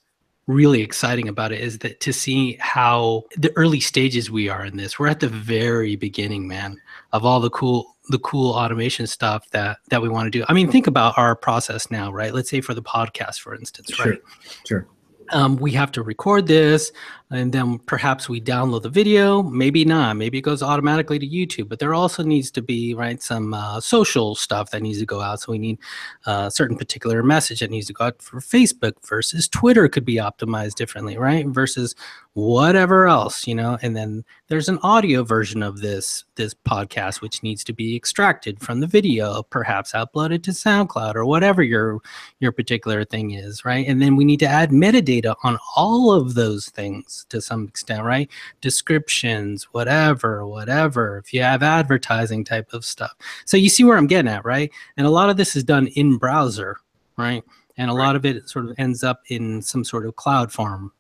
really 0.47 0.81
exciting 0.81 1.29
about 1.29 1.53
it 1.53 1.61
is 1.61 1.79
that 1.81 2.01
to 2.01 2.13
see 2.13 2.57
how 2.59 3.23
the 3.37 3.53
early 3.55 3.81
stages 3.81 4.31
we 4.31 4.49
are 4.49 4.65
in 4.65 4.79
this. 4.79 4.99
We're 4.99 5.09
at 5.09 5.21
the 5.21 5.29
very 5.29 5.95
beginning, 5.95 6.49
man, 6.49 6.81
of 7.13 7.25
all 7.25 7.41
the 7.41 7.51
cool 7.51 7.97
the 8.11 8.19
cool 8.21 8.53
automation 8.53 9.07
stuff 9.07 9.49
that 9.51 9.79
that 9.91 10.01
we 10.01 10.09
want 10.09 10.33
to 10.33 10.39
do. 10.39 10.45
I 10.49 10.55
mean, 10.55 10.71
think 10.71 10.87
about 10.87 11.19
our 11.19 11.37
process 11.37 11.91
now, 11.91 12.11
right? 12.11 12.33
Let's 12.33 12.51
say 12.51 12.61
for 12.61 12.75
the 12.75 12.83
podcast, 12.83 13.41
for 13.41 13.55
instance, 13.55 13.91
sure. 13.93 14.13
right? 14.13 14.21
Sure 14.67 14.89
um, 15.33 15.57
we 15.57 15.73
have 15.73 15.93
to 15.93 16.03
record 16.03 16.47
this 16.47 16.93
and 17.31 17.53
then 17.53 17.79
perhaps 17.81 18.29
we 18.29 18.41
download 18.41 18.83
the 18.83 18.89
video. 18.89 19.43
Maybe 19.43 19.85
not. 19.85 20.17
Maybe 20.17 20.39
it 20.39 20.43
goes 20.43 20.63
automatically 20.63 21.19
to 21.19 21.27
youtube 21.27 21.69
but 21.69 21.79
there 21.79 21.95
also 21.95 22.23
needs 22.23 22.51
to 22.53 22.63
be 22.63 22.95
right 22.95 23.23
some 23.23 23.55
uh, 23.55 23.81
social 23.81 24.35
stuff 24.35 24.71
that 24.71 24.83
needs 24.83 24.99
to 24.99 25.07
go 25.07 25.21
out. 25.21 25.41
So 25.41 25.53
we 25.53 25.59
need 25.59 25.79
a 26.27 26.31
uh, 26.31 26.51
certain 26.51 26.77
particular 26.77 27.23
message 27.23 27.61
that 27.61 27.71
needs 27.71 27.87
to 27.89 27.93
go 27.93 28.07
out 28.07 28.23
for 28.23 28.41
facebook 28.41 28.95
versus 29.07 29.49
twitter 29.49 29.89
could 29.89 30.05
be 30.05 30.17
optimized 30.17 30.75
differently 30.75 31.19
right 31.19 31.47
versus 31.47 31.95
whatever 32.35 33.07
else 33.07 33.47
you 33.47 33.55
know? 33.55 33.79
And 33.83 33.97
then 33.97 34.25
there's 34.47 34.69
an 34.69 34.79
audio 34.83 35.25
version 35.25 35.63
of 35.63 35.81
this 35.81 36.25
this 36.37 36.55
podcast 36.55 37.21
which 37.21 37.43
needs 37.43 37.65
to 37.65 37.73
be 37.73 37.97
extracted 37.97 38.61
from 38.61 38.81
the 38.81 38.87
video 38.87 39.43
perhaps 39.43 39.93
uploaded 39.93 40.43
to 40.45 40.53
soundcloud 40.53 41.15
or 41.15 41.27
whatever 41.27 41.63
your 41.63 42.01
your 42.41 42.53
particular 42.53 43.05
thing 43.05 43.33
is 43.33 43.65
right? 43.65 43.87
And 43.87 44.01
then 44.01 44.17
we 44.17 44.25
need 44.25 44.41
to 44.41 44.47
add 44.47 44.71
metadata 44.71 45.35
on 45.43 45.59
all 45.77 46.13
of 46.13 46.35
those 46.35 46.69
things 46.69 47.18
to 47.25 47.41
some 47.41 47.67
extent 47.67 48.03
right 48.05 48.29
descriptions 48.61 49.65
whatever 49.73 50.47
whatever 50.47 51.19
if 51.19 51.33
you 51.33 51.43
have 51.43 51.63
advertising 51.63 52.45
type 52.45 52.73
of 52.73 52.85
stuff 52.85 53.15
so 53.45 53.57
you 53.57 53.69
see 53.69 53.85
where 53.85 53.97
i'm 53.97 54.07
getting 54.07 54.31
at 54.31 54.45
right 54.45 54.71
and 54.97 55.07
a 55.07 55.11
lot 55.11 55.31
of 55.31 55.37
this 55.37 55.57
is 55.57 55.65
done 55.65 55.87
in 55.89 56.17
browser 56.17 56.77
right 57.17 57.45
and 57.77 57.91
a 57.91 57.95
right. 57.95 58.07
lot 58.07 58.17
of 58.17 58.25
it 58.25 58.49
sort 58.49 58.67
of 58.67 58.75
ends 58.79 59.03
up 59.03 59.23
in 59.29 59.63
some 59.63 59.85
sort 59.85 60.07
of 60.07 60.17
cloud 60.17 60.53
form 60.53 60.93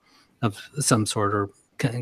of 0.43 0.57
some 0.79 1.05
sort 1.05 1.35
or 1.35 1.51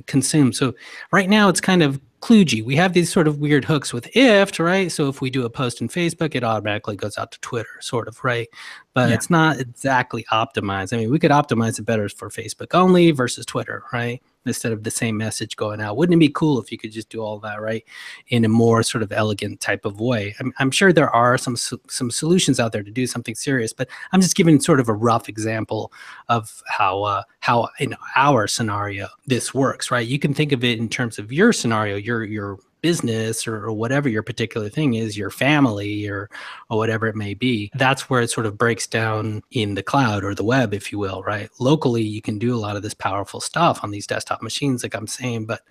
consume. 0.06 0.52
So 0.52 0.74
right 1.12 1.28
now 1.28 1.48
it's 1.48 1.60
kind 1.60 1.82
of 1.82 2.00
kludgy. 2.20 2.64
We 2.64 2.76
have 2.76 2.92
these 2.92 3.12
sort 3.12 3.28
of 3.28 3.38
weird 3.38 3.64
hooks 3.64 3.92
with 3.92 4.10
IFT, 4.12 4.64
right? 4.64 4.90
So 4.90 5.08
if 5.08 5.20
we 5.20 5.30
do 5.30 5.44
a 5.44 5.50
post 5.50 5.80
in 5.80 5.88
Facebook, 5.88 6.34
it 6.34 6.44
automatically 6.44 6.96
goes 6.96 7.18
out 7.18 7.32
to 7.32 7.40
Twitter, 7.40 7.80
sort 7.80 8.08
of, 8.08 8.22
right? 8.24 8.48
But 8.94 9.08
yeah. 9.08 9.14
it's 9.14 9.30
not 9.30 9.60
exactly 9.60 10.24
optimized. 10.32 10.92
I 10.92 10.98
mean, 10.98 11.10
we 11.10 11.18
could 11.18 11.30
optimize 11.30 11.78
it 11.78 11.82
better 11.82 12.08
for 12.08 12.30
Facebook 12.30 12.74
only 12.74 13.10
versus 13.10 13.46
Twitter, 13.46 13.84
right? 13.92 14.22
instead 14.46 14.72
of 14.72 14.84
the 14.84 14.90
same 14.90 15.16
message 15.16 15.56
going 15.56 15.80
out. 15.80 15.96
Wouldn't 15.96 16.14
it 16.14 16.18
be 16.18 16.28
cool 16.28 16.60
if 16.60 16.70
you 16.70 16.78
could 16.78 16.92
just 16.92 17.08
do 17.08 17.20
all 17.20 17.38
that 17.40 17.60
right 17.60 17.84
in 18.28 18.44
a 18.44 18.48
more 18.48 18.82
sort 18.82 19.02
of 19.02 19.12
elegant 19.12 19.60
type 19.60 19.84
of 19.84 20.00
way? 20.00 20.34
I'm, 20.40 20.52
I'm 20.58 20.70
sure 20.70 20.92
there 20.92 21.10
are 21.10 21.36
some 21.36 21.56
some 21.56 22.10
solutions 22.10 22.60
out 22.60 22.72
there 22.72 22.82
to 22.82 22.90
do 22.90 23.06
something 23.06 23.34
serious, 23.34 23.72
but 23.72 23.88
I'm 24.12 24.20
just 24.20 24.36
giving 24.36 24.60
sort 24.60 24.80
of 24.80 24.88
a 24.88 24.94
rough 24.94 25.28
example 25.28 25.92
of 26.28 26.62
how 26.68 27.02
uh, 27.02 27.22
how 27.40 27.68
in 27.78 27.96
our 28.14 28.46
scenario 28.46 29.08
this 29.26 29.52
works. 29.52 29.90
Right? 29.90 30.06
You 30.06 30.18
can 30.18 30.32
think 30.32 30.52
of 30.52 30.64
it 30.64 30.78
in 30.78 30.88
terms 30.88 31.18
of 31.18 31.32
your 31.32 31.52
scenario, 31.52 31.96
your 32.06 32.24
your 32.24 32.58
business 32.82 33.48
or, 33.48 33.64
or, 33.64 33.72
whatever 33.72 34.08
your 34.08 34.22
particular 34.22 34.68
thing 34.68 34.94
is, 34.94 35.18
your 35.18 35.30
family 35.30 36.06
or 36.08 36.30
or 36.70 36.78
whatever 36.78 37.06
it 37.08 37.16
may 37.16 37.34
be, 37.34 37.70
that's 37.74 38.08
where 38.08 38.20
it 38.20 38.30
sort 38.30 38.46
of 38.46 38.56
breaks 38.56 38.86
down 38.86 39.42
in 39.50 39.74
the 39.74 39.82
cloud 39.82 40.22
or 40.22 40.34
the 40.34 40.44
web, 40.44 40.72
if 40.72 40.92
you 40.92 40.98
will, 40.98 41.22
right? 41.22 41.50
Locally, 41.58 42.02
you 42.02 42.22
can 42.22 42.38
do 42.38 42.54
a 42.54 42.58
lot 42.60 42.76
of 42.76 42.82
this 42.82 42.94
powerful 42.94 43.40
stuff 43.40 43.80
on 43.82 43.90
these 43.90 44.06
desktop 44.06 44.42
machines, 44.42 44.82
like 44.82 44.94
I'm 44.94 45.08
saying, 45.08 45.46
but 45.46 45.62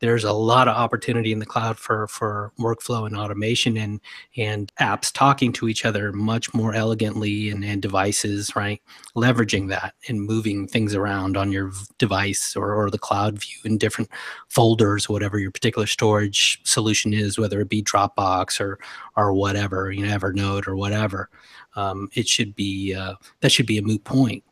there's 0.00 0.24
a 0.24 0.32
lot 0.32 0.68
of 0.68 0.76
opportunity 0.76 1.32
in 1.32 1.38
the 1.38 1.46
cloud 1.46 1.78
for 1.78 2.06
for 2.08 2.52
workflow 2.58 3.06
and 3.06 3.16
automation 3.16 3.76
and 3.76 4.00
and 4.36 4.72
apps 4.80 5.12
talking 5.12 5.52
to 5.52 5.68
each 5.68 5.84
other 5.84 6.12
much 6.12 6.52
more 6.54 6.74
elegantly 6.74 7.50
and, 7.50 7.64
and 7.64 7.82
devices 7.82 8.54
right? 8.54 8.82
Leveraging 9.16 9.68
that 9.68 9.94
and 10.08 10.22
moving 10.22 10.66
things 10.66 10.94
around 10.94 11.36
on 11.36 11.52
your 11.52 11.72
device 11.98 12.54
or, 12.56 12.74
or 12.74 12.90
the 12.90 12.98
cloud 12.98 13.38
view 13.38 13.58
in 13.64 13.78
different 13.78 14.10
folders 14.48 15.08
whatever 15.08 15.38
your 15.38 15.50
particular 15.50 15.86
storage 15.86 16.60
solution 16.64 17.12
is 17.12 17.38
whether 17.38 17.60
it 17.60 17.68
be 17.68 17.82
dropbox 17.82 18.60
or 18.60 18.78
or 19.16 19.32
whatever 19.32 19.90
you 19.90 20.06
know 20.06 20.16
evernote 20.16 20.66
or 20.66 20.76
whatever 20.76 21.28
um, 21.76 22.08
it 22.14 22.28
should 22.28 22.54
be 22.54 22.94
uh, 22.94 23.14
that 23.40 23.52
should 23.52 23.66
be 23.66 23.78
a 23.78 23.82
moot 23.82 24.02
point. 24.04 24.44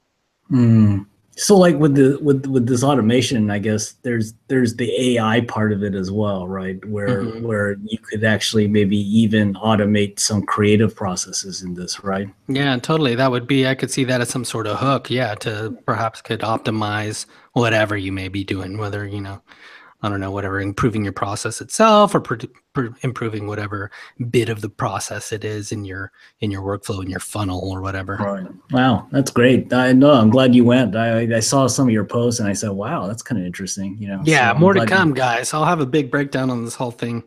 Mm 0.50 1.06
so 1.36 1.56
like 1.56 1.76
with 1.76 1.94
the 1.94 2.18
with 2.22 2.46
with 2.46 2.66
this 2.66 2.82
automation 2.82 3.50
i 3.50 3.58
guess 3.58 3.92
there's 4.02 4.32
there's 4.48 4.76
the 4.76 4.90
ai 5.18 5.42
part 5.42 5.70
of 5.70 5.82
it 5.82 5.94
as 5.94 6.10
well 6.10 6.48
right? 6.48 6.82
Where 6.86 7.22
mm-hmm. 7.22 7.46
where 7.46 7.76
you 7.84 7.98
could 7.98 8.24
actually 8.24 8.66
maybe 8.66 8.96
even 8.96 9.54
automate 9.54 10.18
some 10.18 10.42
creative 10.42 10.94
processes 10.94 11.62
in 11.62 11.74
this 11.74 12.02
right? 12.02 12.28
Yeah 12.48 12.76
totally. 12.78 13.14
That 13.14 13.30
would 13.30 13.46
be 13.46 13.66
i 13.66 13.74
could 13.74 13.90
see 13.90 14.04
that 14.04 14.20
as 14.20 14.28
some 14.28 14.44
sort 14.44 14.66
of 14.66 14.78
hook 14.78 15.10
yeah 15.10 15.34
to 15.36 15.76
perhaps 15.86 16.22
could 16.22 16.40
optimize 16.40 17.26
whatever 17.52 17.96
you 17.96 18.12
may 18.12 18.28
be 18.28 18.44
doing 18.44 18.78
whether 18.78 19.06
you 19.06 19.20
know 19.20 19.40
I 20.02 20.08
don't 20.08 20.20
know, 20.20 20.30
whatever, 20.30 20.60
improving 20.60 21.04
your 21.04 21.12
process 21.12 21.60
itself 21.60 22.14
or 22.14 22.20
pr- 22.20 22.46
pr- 22.74 22.86
improving 23.02 23.46
whatever 23.46 23.90
bit 24.30 24.48
of 24.48 24.60
the 24.60 24.68
process 24.68 25.32
it 25.32 25.44
is 25.44 25.72
in 25.72 25.84
your 25.84 26.12
in 26.40 26.50
your 26.50 26.62
workflow 26.62 27.02
in 27.02 27.10
your 27.10 27.20
funnel 27.20 27.70
or 27.70 27.80
whatever. 27.80 28.16
Right. 28.16 28.46
Wow, 28.72 29.08
that's 29.10 29.30
great. 29.30 29.72
I 29.72 29.92
know. 29.92 30.12
I'm 30.12 30.30
glad 30.30 30.54
you 30.54 30.64
went. 30.64 30.94
I, 30.94 31.34
I 31.34 31.40
saw 31.40 31.66
some 31.66 31.88
of 31.88 31.92
your 31.92 32.04
posts 32.04 32.40
and 32.40 32.48
I 32.48 32.52
said, 32.52 32.70
wow, 32.70 33.06
that's 33.06 33.22
kind 33.22 33.40
of 33.40 33.46
interesting. 33.46 33.96
You 33.98 34.08
know. 34.08 34.22
Yeah, 34.24 34.52
so 34.52 34.58
more 34.58 34.74
to 34.74 34.84
come, 34.86 35.10
you- 35.10 35.14
guys. 35.14 35.54
I'll 35.54 35.64
have 35.64 35.80
a 35.80 35.86
big 35.86 36.10
breakdown 36.10 36.50
on 36.50 36.64
this 36.64 36.74
whole 36.74 36.90
thing 36.90 37.24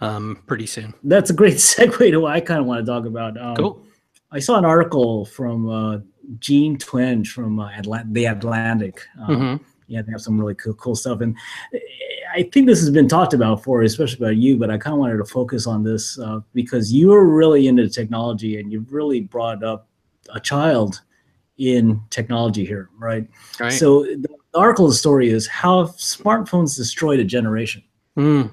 um, 0.00 0.42
pretty 0.46 0.66
soon. 0.66 0.94
That's 1.04 1.30
a 1.30 1.34
great 1.34 1.54
segue 1.56 2.10
to 2.10 2.18
what 2.18 2.32
I 2.32 2.40
kind 2.40 2.60
of 2.60 2.66
want 2.66 2.84
to 2.84 2.90
talk 2.90 3.04
about. 3.06 3.40
Um, 3.40 3.56
cool. 3.56 3.86
I 4.30 4.38
saw 4.38 4.56
an 4.56 4.64
article 4.64 5.26
from 5.26 5.68
uh, 5.68 5.98
Jean 6.38 6.78
Twenge 6.78 7.26
from 7.28 7.58
uh, 7.60 7.70
Atla- 7.70 8.04
the 8.06 8.26
Atlantic. 8.26 9.02
Um, 9.20 9.28
mm-hmm. 9.28 9.64
Yeah, 9.92 10.00
they 10.00 10.10
have 10.10 10.22
some 10.22 10.40
really 10.40 10.54
cool, 10.54 10.72
cool 10.72 10.96
stuff. 10.96 11.20
And 11.20 11.36
I 12.34 12.44
think 12.44 12.66
this 12.66 12.80
has 12.80 12.88
been 12.88 13.08
talked 13.08 13.34
about 13.34 13.62
for, 13.62 13.82
especially 13.82 14.24
about 14.24 14.36
you, 14.36 14.56
but 14.56 14.70
I 14.70 14.78
kind 14.78 14.94
of 14.94 15.00
wanted 15.00 15.18
to 15.18 15.24
focus 15.26 15.66
on 15.66 15.84
this 15.84 16.18
uh, 16.18 16.40
because 16.54 16.94
you're 16.94 17.26
really 17.26 17.68
into 17.68 17.86
technology 17.90 18.58
and 18.58 18.72
you've 18.72 18.90
really 18.90 19.20
brought 19.20 19.62
up 19.62 19.88
a 20.30 20.40
child 20.40 21.02
in 21.58 22.00
technology 22.08 22.64
here, 22.64 22.88
right? 22.98 23.28
right. 23.60 23.70
So 23.70 24.04
the 24.04 24.34
article's 24.54 24.98
story 24.98 25.28
is 25.28 25.46
how 25.46 25.84
smartphones 25.84 26.74
destroyed 26.74 27.20
a 27.20 27.24
generation. 27.24 27.82
Mm. 28.16 28.50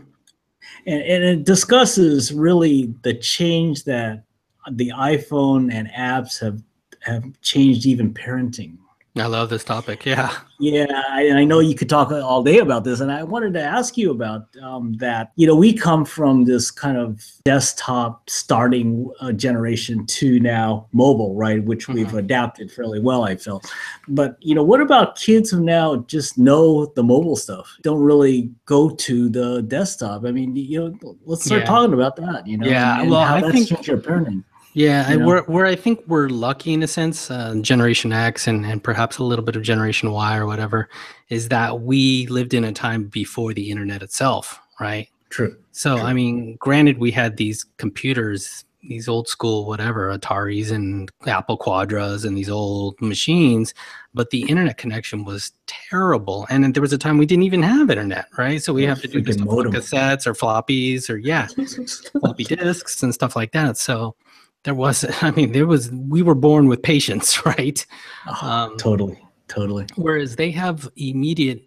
And, 0.85 1.01
and 1.01 1.23
it 1.23 1.45
discusses 1.45 2.33
really 2.33 2.93
the 3.03 3.13
change 3.13 3.85
that 3.85 4.25
the 4.71 4.91
iPhone 4.93 5.73
and 5.73 5.87
apps 5.87 6.37
have 6.41 6.61
have 7.01 7.23
changed 7.41 7.85
even 7.85 8.13
parenting 8.13 8.77
I 9.17 9.25
love 9.25 9.49
this 9.49 9.63
topic. 9.63 10.05
Yeah. 10.05 10.31
Yeah. 10.59 10.85
And 11.17 11.37
I 11.37 11.43
know 11.43 11.59
you 11.59 11.73
could 11.73 11.89
talk 11.89 12.11
all 12.11 12.43
day 12.43 12.59
about 12.59 12.83
this. 12.83 12.99
And 12.99 13.11
I 13.11 13.23
wanted 13.23 13.53
to 13.53 13.61
ask 13.61 13.97
you 13.97 14.11
about 14.11 14.47
um, 14.61 14.93
that. 14.97 15.31
You 15.35 15.47
know, 15.47 15.55
we 15.55 15.73
come 15.73 16.05
from 16.05 16.45
this 16.45 16.69
kind 16.69 16.95
of 16.97 17.25
desktop 17.43 18.29
starting 18.29 19.11
uh, 19.19 19.31
generation 19.31 20.05
to 20.05 20.39
now 20.39 20.87
mobile, 20.93 21.35
right? 21.35 21.63
Which 21.63 21.87
mm-hmm. 21.87 21.93
we've 21.93 22.13
adapted 22.13 22.71
fairly 22.71 22.99
well, 22.99 23.23
I 23.23 23.35
feel. 23.35 23.61
But, 24.07 24.37
you 24.41 24.53
know, 24.53 24.63
what 24.63 24.79
about 24.79 25.17
kids 25.17 25.49
who 25.49 25.61
now 25.63 25.97
just 26.07 26.37
know 26.37 26.85
the 26.95 27.03
mobile 27.03 27.35
stuff, 27.35 27.75
don't 27.81 28.01
really 28.01 28.51
go 28.65 28.89
to 28.89 29.29
the 29.29 29.63
desktop? 29.63 30.23
I 30.23 30.31
mean, 30.31 30.55
you 30.55 30.97
know, 31.01 31.17
let's 31.25 31.45
start 31.45 31.61
yeah. 31.61 31.67
talking 31.67 31.93
about 31.93 32.15
that, 32.17 32.45
you 32.45 32.57
know? 32.57 32.67
Yeah. 32.67 33.01
Well, 33.03 33.15
I 33.15 33.51
think 33.51 33.69
your 33.87 33.97
parenting. 33.97 34.43
Yeah, 34.73 35.11
you 35.11 35.19
know? 35.19 35.25
we're, 35.25 35.43
we're 35.47 35.65
I 35.65 35.75
think 35.75 36.01
we're 36.07 36.29
lucky 36.29 36.73
in 36.73 36.83
a 36.83 36.87
sense, 36.87 37.31
uh, 37.31 37.55
Generation 37.61 38.13
X 38.13 38.47
and, 38.47 38.65
and 38.65 38.83
perhaps 38.83 39.17
a 39.17 39.23
little 39.23 39.43
bit 39.43 39.55
of 39.55 39.63
Generation 39.63 40.11
Y 40.11 40.37
or 40.37 40.45
whatever, 40.45 40.89
is 41.29 41.49
that 41.49 41.81
we 41.81 42.27
lived 42.27 42.53
in 42.53 42.63
a 42.63 42.71
time 42.71 43.05
before 43.05 43.53
the 43.53 43.71
internet 43.71 44.03
itself, 44.03 44.59
right? 44.79 45.07
True. 45.29 45.55
So 45.71 45.97
True. 45.97 46.05
I 46.05 46.13
mean, 46.13 46.55
granted, 46.59 46.99
we 46.99 47.11
had 47.11 47.37
these 47.37 47.65
computers, 47.77 48.65
these 48.81 49.07
old 49.07 49.27
school 49.27 49.65
whatever 49.65 50.15
Ataris 50.17 50.71
and 50.71 51.11
Apple 51.27 51.57
Quadras 51.57 52.25
and 52.25 52.37
these 52.37 52.49
old 52.49 52.99
machines, 53.01 53.73
but 54.13 54.29
the 54.29 54.43
internet 54.49 54.77
connection 54.77 55.25
was 55.25 55.51
terrible. 55.67 56.47
And 56.49 56.73
there 56.73 56.81
was 56.81 56.93
a 56.93 56.97
time 56.97 57.17
we 57.17 57.25
didn't 57.25 57.43
even 57.43 57.63
have 57.63 57.89
internet, 57.89 58.27
right? 58.37 58.61
So 58.61 58.73
we 58.73 58.83
have 58.83 59.01
to 59.01 59.07
do 59.07 59.21
this 59.21 59.37
cassettes 59.37 60.25
or 60.25 60.33
floppies 60.33 61.09
or 61.09 61.17
yeah, 61.17 61.47
floppy 62.19 62.43
disks 62.43 63.03
and 63.03 63.13
stuff 63.13 63.35
like 63.35 63.51
that. 63.51 63.77
So 63.77 64.15
there 64.63 64.75
was 64.75 65.05
i 65.21 65.31
mean 65.31 65.51
there 65.51 65.67
was 65.67 65.91
we 65.91 66.21
were 66.21 66.35
born 66.35 66.67
with 66.67 66.81
patience 66.81 67.45
right? 67.45 67.85
Oh, 68.27 68.47
um, 68.47 68.77
totally 68.77 69.21
totally. 69.47 69.85
whereas 69.95 70.35
they 70.35 70.51
have 70.51 70.89
immediate 70.95 71.63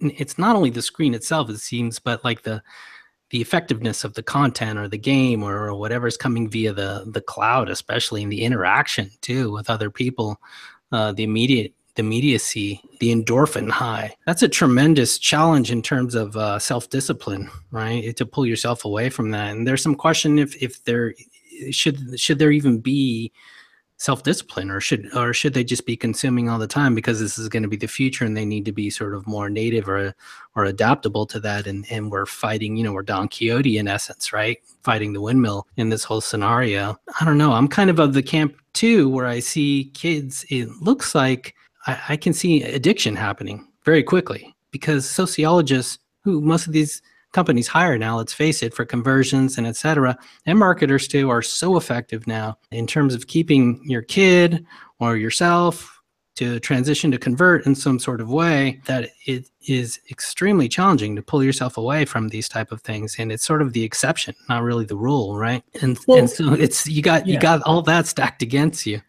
it's 0.00 0.38
not 0.38 0.56
only 0.56 0.70
the 0.70 0.82
screen 0.82 1.14
itself 1.14 1.48
it 1.50 1.58
seems 1.58 1.98
but 1.98 2.24
like 2.24 2.42
the 2.42 2.62
the 3.30 3.40
effectiveness 3.40 4.04
of 4.04 4.14
the 4.14 4.22
content 4.22 4.78
or 4.78 4.88
the 4.88 4.96
game 4.98 5.42
or, 5.42 5.66
or 5.66 5.74
whatever's 5.74 6.16
coming 6.16 6.48
via 6.48 6.72
the 6.72 7.04
the 7.12 7.20
cloud 7.20 7.68
especially 7.68 8.22
in 8.22 8.28
the 8.28 8.42
interaction 8.42 9.10
too 9.20 9.52
with 9.52 9.68
other 9.68 9.90
people 9.90 10.40
uh, 10.92 11.12
the 11.12 11.24
immediate 11.24 11.74
the 11.96 12.02
immediacy 12.02 12.80
the 13.00 13.10
endorphin 13.12 13.68
high. 13.70 14.14
That's 14.26 14.42
a 14.42 14.48
tremendous 14.48 15.18
challenge 15.18 15.72
in 15.72 15.82
terms 15.82 16.14
of 16.14 16.36
uh, 16.36 16.58
self-discipline 16.58 17.50
right? 17.70 18.14
To 18.16 18.26
pull 18.26 18.46
yourself 18.46 18.84
away 18.84 19.10
from 19.10 19.30
that. 19.32 19.56
And 19.56 19.66
there's 19.66 19.82
some 19.82 19.94
question 19.94 20.38
if 20.38 20.62
if 20.62 20.84
there 20.84 21.14
should 21.70 22.18
should 22.18 22.38
there 22.38 22.52
even 22.52 22.78
be 22.78 23.32
self 23.98 24.22
discipline, 24.22 24.70
or 24.70 24.80
should 24.80 25.08
or 25.14 25.32
should 25.32 25.54
they 25.54 25.64
just 25.64 25.86
be 25.86 25.96
consuming 25.96 26.48
all 26.48 26.58
the 26.58 26.66
time 26.66 26.94
because 26.94 27.20
this 27.20 27.38
is 27.38 27.48
going 27.48 27.62
to 27.62 27.68
be 27.68 27.76
the 27.76 27.86
future 27.86 28.24
and 28.24 28.36
they 28.36 28.44
need 28.44 28.64
to 28.64 28.72
be 28.72 28.90
sort 28.90 29.14
of 29.14 29.26
more 29.26 29.48
native 29.48 29.88
or 29.88 30.14
or 30.54 30.64
adaptable 30.64 31.26
to 31.26 31.40
that? 31.40 31.66
And 31.66 31.86
and 31.90 32.10
we're 32.10 32.26
fighting, 32.26 32.76
you 32.76 32.84
know, 32.84 32.92
we're 32.92 33.02
Don 33.02 33.28
Quixote 33.28 33.78
in 33.78 33.88
essence, 33.88 34.32
right? 34.32 34.58
Fighting 34.82 35.12
the 35.12 35.20
windmill 35.20 35.66
in 35.76 35.88
this 35.88 36.04
whole 36.04 36.20
scenario. 36.20 36.98
I 37.20 37.24
don't 37.24 37.38
know. 37.38 37.52
I'm 37.52 37.68
kind 37.68 37.90
of 37.90 37.98
of 37.98 38.14
the 38.14 38.22
camp 38.22 38.56
too, 38.74 39.08
where 39.08 39.26
I 39.26 39.40
see 39.40 39.90
kids. 39.94 40.44
It 40.50 40.68
looks 40.80 41.14
like 41.14 41.54
I, 41.86 42.00
I 42.10 42.16
can 42.16 42.32
see 42.32 42.62
addiction 42.62 43.16
happening 43.16 43.66
very 43.84 44.02
quickly 44.02 44.54
because 44.70 45.08
sociologists 45.08 45.98
who 46.22 46.40
most 46.40 46.66
of 46.66 46.72
these 46.72 47.00
companies 47.36 47.68
hire 47.68 47.98
now, 47.98 48.16
let's 48.16 48.32
face 48.32 48.62
it, 48.62 48.72
for 48.72 48.86
conversions 48.86 49.58
and 49.58 49.66
et 49.66 49.76
cetera, 49.76 50.16
and 50.46 50.58
marketers 50.58 51.06
too 51.06 51.28
are 51.28 51.42
so 51.42 51.76
effective 51.76 52.26
now 52.26 52.56
in 52.70 52.86
terms 52.86 53.14
of 53.14 53.26
keeping 53.26 53.78
your 53.84 54.00
kid 54.00 54.64
or 55.00 55.18
yourself 55.18 56.00
to 56.36 56.58
transition 56.60 57.10
to 57.10 57.18
convert 57.18 57.66
in 57.66 57.74
some 57.74 57.98
sort 57.98 58.22
of 58.22 58.30
way 58.30 58.80
that 58.86 59.10
it 59.26 59.50
is 59.68 60.00
extremely 60.10 60.66
challenging 60.66 61.14
to 61.14 61.20
pull 61.20 61.44
yourself 61.44 61.76
away 61.76 62.06
from 62.06 62.28
these 62.28 62.48
type 62.48 62.72
of 62.72 62.80
things 62.80 63.16
and 63.18 63.30
it's 63.30 63.44
sort 63.44 63.60
of 63.62 63.72
the 63.72 63.82
exception 63.82 64.34
not 64.50 64.62
really 64.62 64.84
the 64.84 64.96
rule 64.96 65.36
right 65.36 65.62
and, 65.80 65.98
well, 66.06 66.18
and 66.18 66.28
so 66.28 66.52
it's 66.52 66.86
you 66.86 67.00
got 67.00 67.26
yeah. 67.26 67.34
you 67.34 67.40
got 67.40 67.62
all 67.62 67.80
that 67.80 68.06
stacked 68.06 68.42
against 68.42 68.84
you 68.84 69.00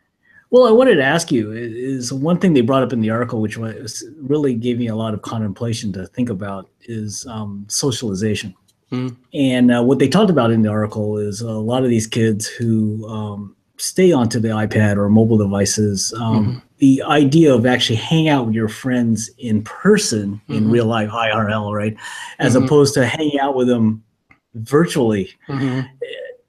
well, 0.50 0.66
I 0.66 0.72
wanted 0.72 0.96
to 0.96 1.04
ask 1.04 1.32
you 1.32 1.52
is 1.52 2.14
one 2.14 2.40
thing 2.40 2.54
they 2.54 2.62
brought 2.62 2.84
up 2.84 2.94
in 2.94 3.02
the 3.02 3.10
article, 3.10 3.42
which 3.42 3.58
was 3.58 4.04
really 4.22 4.54
gave 4.54 4.78
me 4.78 4.88
a 4.88 4.96
lot 4.96 5.14
of 5.14 5.22
contemplation 5.22 5.92
to 5.94 6.08
think 6.08 6.30
about, 6.30 6.70
is 6.84 7.26
um, 7.28 7.66
socialization. 7.68 8.56
Mm. 8.92 9.18
And 9.34 9.72
uh, 9.72 9.84
what 9.84 10.00
they 10.00 10.08
talked 10.08 10.30
about 10.30 10.52
in 10.52 10.62
the 10.62 10.70
article 10.70 11.18
is 11.18 11.42
a 11.42 11.52
lot 11.52 11.84
of 11.84 11.90
these 11.90 12.08
kids 12.08 12.48
who 12.48 13.06
um, 13.10 13.56
stay 13.76 14.14
onto 14.14 14.40
the 14.40 14.50
iPad 14.50 14.96
or 14.96 15.10
mobile 15.10 15.38
devices. 15.38 16.14
Um, 16.14 16.46
mm-hmm. 16.46 16.60
The 16.78 17.04
idea 17.04 17.54
of 17.54 17.66
actually 17.66 17.98
hanging 17.98 18.30
out 18.30 18.46
with 18.46 18.56
your 18.56 18.70
friends 18.70 19.30
in 19.38 19.64
person 19.64 20.36
mm-hmm. 20.36 20.54
in 20.54 20.72
real 20.72 20.86
life 20.86 21.10
IRL, 21.10 21.76
right, 21.76 21.98
as 22.40 22.56
mm-hmm. 22.56 22.64
opposed 22.64 22.94
to 22.94 23.06
hanging 23.06 23.40
out 23.40 23.56
with 23.56 23.68
them 23.68 24.04
virtually 24.54 25.30
mm-hmm 25.50 25.82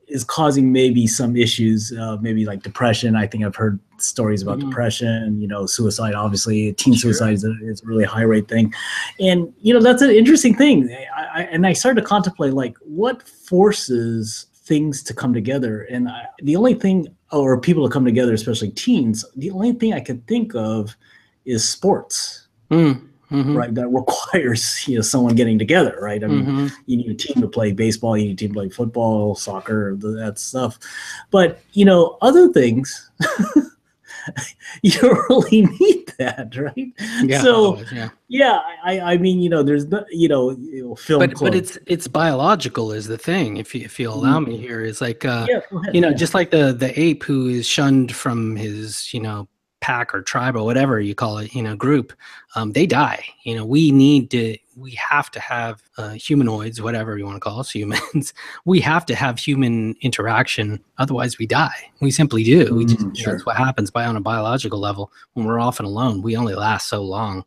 is 0.08 0.24
causing 0.24 0.72
maybe 0.72 1.06
some 1.06 1.36
issues, 1.36 1.92
uh, 1.92 2.16
maybe 2.20 2.44
like 2.44 2.62
depression. 2.62 3.14
I 3.14 3.26
think 3.26 3.44
I've 3.44 3.56
heard 3.56 3.78
stories 4.00 4.42
about 4.42 4.58
mm-hmm. 4.58 4.70
depression, 4.70 5.40
you 5.40 5.48
know, 5.48 5.66
suicide, 5.66 6.14
obviously 6.14 6.72
teen 6.74 6.94
sure. 6.94 7.12
suicide 7.12 7.34
is 7.34 7.44
a, 7.44 7.54
is 7.62 7.82
a, 7.82 7.86
really 7.86 8.04
high 8.04 8.22
rate 8.22 8.48
thing. 8.48 8.72
And, 9.20 9.52
you 9.60 9.74
know, 9.74 9.80
that's 9.80 10.02
an 10.02 10.10
interesting 10.10 10.54
thing. 10.54 10.94
I, 11.16 11.24
I, 11.24 11.42
and 11.44 11.66
I 11.66 11.72
started 11.72 12.00
to 12.02 12.06
contemplate 12.06 12.54
like 12.54 12.76
what 12.78 13.22
forces 13.22 14.46
things 14.52 15.02
to 15.04 15.14
come 15.14 15.32
together. 15.32 15.82
And 15.84 16.08
I, 16.08 16.26
the 16.42 16.56
only 16.56 16.74
thing, 16.74 17.14
or 17.32 17.60
people 17.60 17.86
to 17.86 17.92
come 17.92 18.04
together, 18.04 18.34
especially 18.34 18.70
teens, 18.70 19.24
the 19.36 19.50
only 19.50 19.72
thing 19.72 19.92
I 19.92 20.00
could 20.00 20.26
think 20.26 20.54
of 20.54 20.96
is 21.44 21.68
sports. 21.68 22.48
Mm 22.70 23.08
mm-hmm. 23.30 23.56
right? 23.56 23.74
That 23.74 23.88
requires 23.88 24.84
you 24.88 24.96
know 24.96 25.02
someone 25.02 25.34
getting 25.34 25.58
together, 25.58 25.98
right? 26.00 26.22
I 26.22 26.26
mean, 26.26 26.44
mm-hmm. 26.44 26.66
you 26.86 26.96
need 26.96 27.10
a 27.10 27.14
team 27.14 27.40
to 27.42 27.48
play 27.48 27.72
baseball, 27.72 28.16
you 28.16 28.26
need 28.26 28.32
a 28.32 28.36
team 28.36 28.50
to 28.50 28.54
play 28.54 28.68
football, 28.68 29.34
soccer, 29.34 29.96
that 29.96 30.38
stuff. 30.38 30.78
But 31.30 31.60
you 31.72 31.84
know, 31.84 32.18
other 32.20 32.52
things. 32.52 33.10
you 34.82 34.92
don't 34.92 35.18
really 35.28 35.62
need 35.80 36.12
that, 36.18 36.56
right? 36.56 36.92
Yeah, 37.22 37.42
so 37.42 37.82
yeah, 37.92 38.10
yeah 38.28 38.60
I, 38.84 39.00
I 39.00 39.16
mean, 39.18 39.40
you 39.40 39.48
know, 39.50 39.62
there's 39.62 39.86
no, 39.86 40.04
you 40.10 40.28
know, 40.28 40.94
film. 40.96 41.20
But, 41.20 41.38
but 41.38 41.54
it's 41.54 41.78
it's 41.86 42.08
biological 42.08 42.92
is 42.92 43.06
the 43.06 43.18
thing. 43.18 43.56
If 43.56 43.74
you 43.74 43.82
if 43.84 43.98
you 43.98 44.10
allow 44.10 44.38
mm-hmm. 44.40 44.50
me 44.50 44.56
here, 44.58 44.80
is 44.82 45.00
like 45.00 45.24
uh, 45.24 45.46
yeah, 45.48 45.60
you 45.92 46.00
know, 46.00 46.08
yeah. 46.08 46.14
just 46.14 46.34
like 46.34 46.50
the 46.50 46.72
the 46.72 46.98
ape 46.98 47.24
who 47.24 47.48
is 47.48 47.66
shunned 47.66 48.14
from 48.14 48.56
his 48.56 49.12
you 49.12 49.20
know 49.20 49.48
pack 49.80 50.14
or 50.14 50.22
tribe 50.22 50.56
or 50.56 50.64
whatever 50.64 51.00
you 51.00 51.14
call 51.14 51.38
it, 51.38 51.54
you 51.54 51.62
know, 51.62 51.76
group, 51.76 52.12
um, 52.54 52.72
they 52.72 52.86
die. 52.86 53.24
You 53.44 53.54
know, 53.54 53.64
we 53.64 53.90
need 53.90 54.30
to, 54.32 54.56
we 54.78 54.92
have 54.92 55.30
to 55.32 55.40
have 55.40 55.82
uh, 55.96 56.10
humanoids, 56.10 56.80
whatever 56.80 57.18
you 57.18 57.24
want 57.24 57.36
to 57.36 57.40
call 57.40 57.60
us, 57.60 57.70
humans. 57.70 58.32
we 58.64 58.80
have 58.80 59.04
to 59.06 59.14
have 59.14 59.38
human 59.38 59.96
interaction, 60.00 60.82
otherwise 60.98 61.38
we 61.38 61.46
die. 61.46 61.90
We 62.00 62.10
simply 62.10 62.44
do. 62.44 62.74
We 62.74 62.86
just, 62.86 63.00
mm, 63.00 63.16
sure. 63.16 63.32
That's 63.34 63.46
what 63.46 63.56
happens 63.56 63.90
by 63.90 64.06
on 64.06 64.16
a 64.16 64.20
biological 64.20 64.78
level 64.78 65.12
when 65.34 65.46
we're 65.46 65.60
often 65.60 65.84
alone. 65.84 66.22
We 66.22 66.36
only 66.36 66.54
last 66.54 66.88
so 66.88 67.02
long 67.02 67.44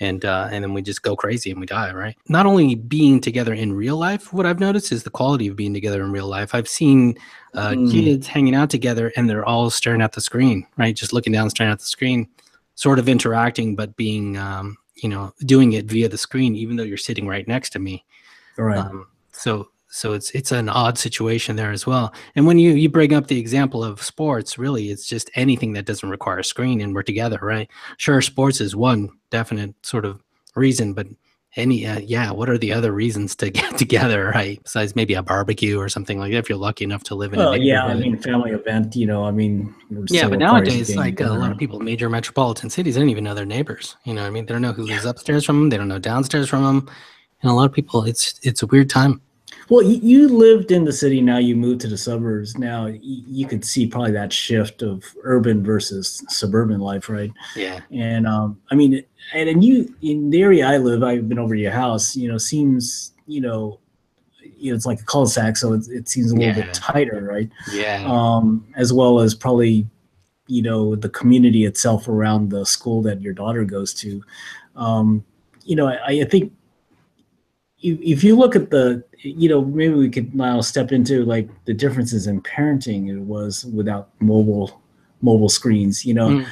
and 0.00 0.24
uh, 0.24 0.48
and 0.50 0.62
then 0.62 0.74
we 0.74 0.82
just 0.82 1.02
go 1.02 1.16
crazy 1.16 1.50
and 1.50 1.60
we 1.60 1.66
die 1.66 1.92
right 1.92 2.16
not 2.28 2.46
only 2.46 2.74
being 2.74 3.20
together 3.20 3.52
in 3.52 3.72
real 3.72 3.96
life 3.96 4.32
what 4.32 4.46
i've 4.46 4.60
noticed 4.60 4.92
is 4.92 5.02
the 5.02 5.10
quality 5.10 5.48
of 5.48 5.56
being 5.56 5.74
together 5.74 6.02
in 6.02 6.12
real 6.12 6.28
life 6.28 6.54
i've 6.54 6.68
seen 6.68 7.16
uh, 7.54 7.70
mm. 7.70 7.90
kids 7.90 8.26
hanging 8.26 8.54
out 8.54 8.70
together 8.70 9.12
and 9.16 9.28
they're 9.28 9.44
all 9.44 9.70
staring 9.70 10.00
at 10.00 10.12
the 10.12 10.20
screen 10.20 10.66
right 10.76 10.94
just 10.94 11.12
looking 11.12 11.32
down 11.32 11.50
staring 11.50 11.72
at 11.72 11.78
the 11.78 11.84
screen 11.84 12.28
sort 12.74 12.98
of 12.98 13.08
interacting 13.08 13.74
but 13.74 13.96
being 13.96 14.36
um, 14.36 14.76
you 15.02 15.08
know 15.08 15.32
doing 15.40 15.72
it 15.72 15.86
via 15.86 16.08
the 16.08 16.18
screen 16.18 16.54
even 16.54 16.76
though 16.76 16.82
you're 16.82 16.96
sitting 16.96 17.26
right 17.26 17.46
next 17.48 17.70
to 17.70 17.78
me. 17.78 18.04
Right. 18.56 18.78
Um, 18.78 19.06
so 19.32 19.68
so 19.90 20.12
it's 20.12 20.30
it's 20.32 20.52
an 20.52 20.68
odd 20.68 20.98
situation 20.98 21.56
there 21.56 21.70
as 21.70 21.86
well. 21.86 22.12
And 22.34 22.46
when 22.46 22.58
you 22.58 22.72
you 22.72 22.88
bring 22.88 23.14
up 23.14 23.26
the 23.26 23.38
example 23.38 23.82
of 23.82 24.02
sports 24.02 24.58
really 24.58 24.90
it's 24.90 25.06
just 25.06 25.30
anything 25.34 25.72
that 25.74 25.86
doesn't 25.86 26.08
require 26.10 26.38
a 26.38 26.44
screen 26.44 26.80
and 26.80 26.94
we're 26.94 27.02
together 27.02 27.38
right? 27.40 27.68
Sure 27.96 28.20
sports 28.20 28.60
is 28.60 28.76
one 28.76 29.10
definite 29.30 29.74
sort 29.82 30.04
of 30.04 30.22
reason 30.54 30.92
but 30.92 31.06
any 31.56 31.86
uh, 31.86 31.98
yeah 31.98 32.30
what 32.30 32.48
are 32.48 32.58
the 32.58 32.72
other 32.72 32.92
reasons 32.92 33.34
to 33.36 33.50
get 33.58 33.76
together 33.78 34.30
right? 34.34 34.62
Besides 34.62 34.94
maybe 34.94 35.14
a 35.14 35.22
barbecue 35.22 35.78
or 35.78 35.88
something 35.88 36.18
like 36.18 36.32
that 36.32 36.38
if 36.38 36.48
you're 36.48 36.58
lucky 36.58 36.84
enough 36.84 37.02
to 37.04 37.14
live 37.14 37.32
in 37.32 37.38
well, 37.38 37.56
yeah 37.56 37.84
i 37.84 37.94
mean 37.94 38.18
family 38.18 38.50
event 38.50 38.94
you 38.94 39.06
know 39.06 39.24
i 39.24 39.30
mean 39.30 39.74
yeah 40.08 40.28
but 40.28 40.38
nowadays 40.38 40.94
like 40.96 41.20
a 41.20 41.26
lot 41.26 41.50
of 41.50 41.58
people 41.58 41.80
major 41.80 42.08
metropolitan 42.08 42.70
cities 42.70 42.94
they 42.94 43.00
don't 43.00 43.10
even 43.10 43.24
know 43.24 43.34
their 43.34 43.46
neighbors 43.46 43.96
you 44.04 44.14
know 44.14 44.24
i 44.24 44.30
mean? 44.30 44.46
They 44.46 44.52
don't 44.52 44.62
know 44.62 44.72
who 44.72 44.84
lives 44.84 45.04
upstairs 45.04 45.44
from 45.44 45.60
them 45.60 45.70
they 45.70 45.76
don't 45.76 45.88
know 45.88 45.98
downstairs 45.98 46.48
from 46.48 46.62
them 46.62 46.90
and 47.42 47.50
a 47.50 47.54
lot 47.54 47.64
of 47.64 47.72
people 47.72 48.04
it's 48.04 48.38
it's 48.42 48.62
a 48.62 48.66
weird 48.66 48.90
time 48.90 49.20
well, 49.68 49.82
you 49.82 50.28
lived 50.28 50.70
in 50.70 50.84
the 50.84 50.92
city. 50.92 51.20
Now 51.20 51.38
you 51.38 51.54
moved 51.54 51.82
to 51.82 51.88
the 51.88 51.98
suburbs. 51.98 52.56
Now 52.56 52.86
you 52.86 53.46
could 53.46 53.64
see 53.64 53.86
probably 53.86 54.12
that 54.12 54.32
shift 54.32 54.82
of 54.82 55.04
urban 55.22 55.62
versus 55.62 56.24
suburban 56.28 56.80
life, 56.80 57.08
right? 57.10 57.30
Yeah. 57.54 57.80
And 57.90 58.26
um, 58.26 58.60
I 58.70 58.74
mean, 58.74 59.04
and, 59.34 59.48
and 59.48 59.62
you 59.62 59.94
in 60.00 60.30
the 60.30 60.42
area 60.42 60.66
I 60.66 60.78
live, 60.78 61.02
I've 61.02 61.28
been 61.28 61.38
over 61.38 61.54
your 61.54 61.72
house. 61.72 62.16
You 62.16 62.28
know, 62.30 62.38
seems 62.38 63.12
you 63.26 63.42
know, 63.42 63.78
you 64.56 64.72
know, 64.72 64.76
it's 64.76 64.86
like 64.86 65.00
a 65.00 65.04
cul-de-sac, 65.04 65.56
so 65.58 65.74
it, 65.74 65.86
it 65.88 66.08
seems 66.08 66.32
a 66.32 66.34
little 66.34 66.54
yeah. 66.54 66.64
bit 66.64 66.74
tighter, 66.74 67.20
right? 67.30 67.50
Yeah. 67.70 68.04
Um, 68.06 68.66
as 68.76 68.92
well 68.92 69.20
as 69.20 69.34
probably 69.34 69.86
you 70.46 70.62
know 70.62 70.96
the 70.96 71.10
community 71.10 71.66
itself 71.66 72.08
around 72.08 72.48
the 72.50 72.64
school 72.64 73.02
that 73.02 73.20
your 73.20 73.34
daughter 73.34 73.64
goes 73.64 73.92
to. 73.94 74.24
Um, 74.76 75.24
you 75.64 75.76
know, 75.76 75.88
I, 75.88 76.20
I 76.22 76.24
think 76.24 76.52
if 77.80 78.24
you 78.24 78.36
look 78.36 78.56
at 78.56 78.70
the 78.70 79.04
you 79.18 79.48
know 79.48 79.64
maybe 79.64 79.94
we 79.94 80.10
could 80.10 80.34
now 80.34 80.60
step 80.60 80.92
into 80.92 81.24
like 81.24 81.48
the 81.64 81.74
differences 81.74 82.26
in 82.26 82.40
parenting 82.42 83.08
it 83.08 83.20
was 83.20 83.64
without 83.66 84.10
mobile 84.20 84.82
mobile 85.22 85.48
screens 85.48 86.04
you 86.04 86.14
know 86.14 86.28
mm. 86.28 86.46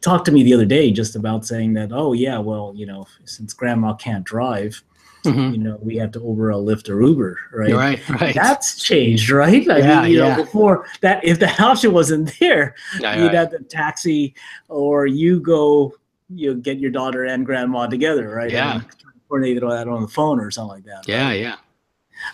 talked 0.00 0.24
to 0.24 0.32
me 0.32 0.42
the 0.42 0.54
other 0.54 0.64
day 0.64 0.90
just 0.90 1.16
about 1.16 1.46
saying 1.46 1.72
that 1.74 1.90
oh 1.92 2.12
yeah 2.12 2.38
well 2.38 2.72
you 2.74 2.86
know 2.86 3.06
since 3.24 3.52
grandma 3.52 3.92
can't 3.94 4.24
drive 4.24 4.82
mm-hmm. 5.24 5.54
you 5.54 5.58
know 5.58 5.78
we 5.80 5.96
have 5.96 6.10
to 6.10 6.20
uber 6.20 6.50
a 6.50 6.54
lyft 6.54 6.88
or 6.88 7.02
uber 7.02 7.38
right 7.52 7.72
right 7.72 8.08
right 8.20 8.34
that's 8.34 8.82
changed 8.82 9.30
right 9.30 9.68
i 9.70 9.78
yeah, 9.78 10.02
mean 10.02 10.10
you 10.12 10.18
yeah. 10.18 10.36
know 10.36 10.44
before 10.44 10.86
that 11.00 11.24
if 11.24 11.38
the 11.38 11.62
option 11.62 11.92
wasn't 11.92 12.32
there 12.40 12.74
yeah, 13.00 13.16
you'd 13.16 13.26
right. 13.26 13.34
have 13.34 13.50
the 13.50 13.60
taxi 13.60 14.34
or 14.68 15.06
you 15.06 15.40
go 15.40 15.92
you 16.30 16.54
get 16.54 16.78
your 16.78 16.90
daughter 16.90 17.24
and 17.24 17.46
grandma 17.46 17.86
together 17.86 18.28
right 18.30 18.50
yeah 18.50 18.76
and, 18.76 19.03
coordinate 19.34 19.60
that 19.60 19.88
on 19.88 20.02
the 20.02 20.08
phone 20.08 20.40
or 20.40 20.50
something 20.50 20.76
like 20.76 20.84
that. 20.84 21.08
Yeah, 21.08 21.26
right? 21.26 21.40
yeah. 21.40 21.56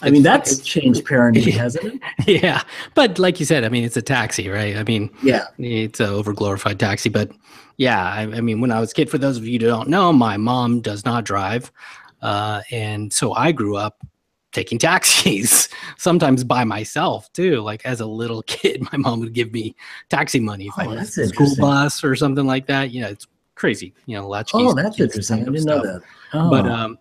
I 0.02 0.06
it's, 0.06 0.12
mean, 0.12 0.22
that's 0.22 0.58
changed 0.58 1.04
parenting, 1.04 1.52
hasn't 1.56 2.00
it? 2.26 2.42
Yeah, 2.42 2.62
but 2.94 3.18
like 3.18 3.40
you 3.40 3.46
said, 3.46 3.64
I 3.64 3.68
mean, 3.68 3.84
it's 3.84 3.96
a 3.96 4.02
taxi, 4.02 4.48
right? 4.48 4.76
I 4.76 4.84
mean, 4.84 5.10
yeah, 5.22 5.46
it's 5.58 6.00
an 6.00 6.08
overglorified 6.08 6.78
taxi. 6.78 7.08
But 7.08 7.32
yeah, 7.76 8.04
I, 8.04 8.22
I, 8.22 8.40
mean, 8.40 8.60
when 8.60 8.70
I 8.70 8.78
was 8.78 8.92
a 8.92 8.94
kid, 8.94 9.10
for 9.10 9.18
those 9.18 9.36
of 9.36 9.46
you 9.46 9.58
who 9.58 9.66
don't 9.66 9.88
know, 9.88 10.12
my 10.12 10.36
mom 10.36 10.80
does 10.80 11.04
not 11.04 11.24
drive, 11.24 11.72
uh, 12.22 12.60
and 12.70 13.12
so 13.12 13.32
I 13.32 13.52
grew 13.52 13.76
up 13.76 14.04
taking 14.52 14.78
taxis, 14.90 15.68
sometimes 15.96 16.44
by 16.44 16.62
myself 16.64 17.32
too. 17.32 17.60
Like 17.62 17.84
as 17.86 18.00
a 18.00 18.06
little 18.06 18.42
kid, 18.46 18.86
my 18.92 18.98
mom 18.98 19.20
would 19.20 19.32
give 19.32 19.52
me 19.52 19.74
taxi 20.10 20.40
money 20.40 20.66
if 20.66 20.74
oh, 20.78 20.90
I 20.90 20.94
a 20.96 21.04
school 21.06 21.56
bus 21.58 22.04
or 22.04 22.14
something 22.14 22.46
like 22.46 22.66
that. 22.66 22.90
Yeah, 22.90 23.08
it's 23.08 23.26
crazy. 23.60 23.92
You 24.06 24.16
know, 24.16 24.26
latchkeys. 24.26 24.62
Oh, 24.62 24.74
that's 24.74 24.98
interesting. 24.98 25.42
I 25.42 25.44
didn't 25.44 25.60
stuff. 25.60 25.84
know 25.84 25.92
that. 25.92 26.02
Oh. 26.32 26.50
But 26.50 26.66
um, 26.66 26.98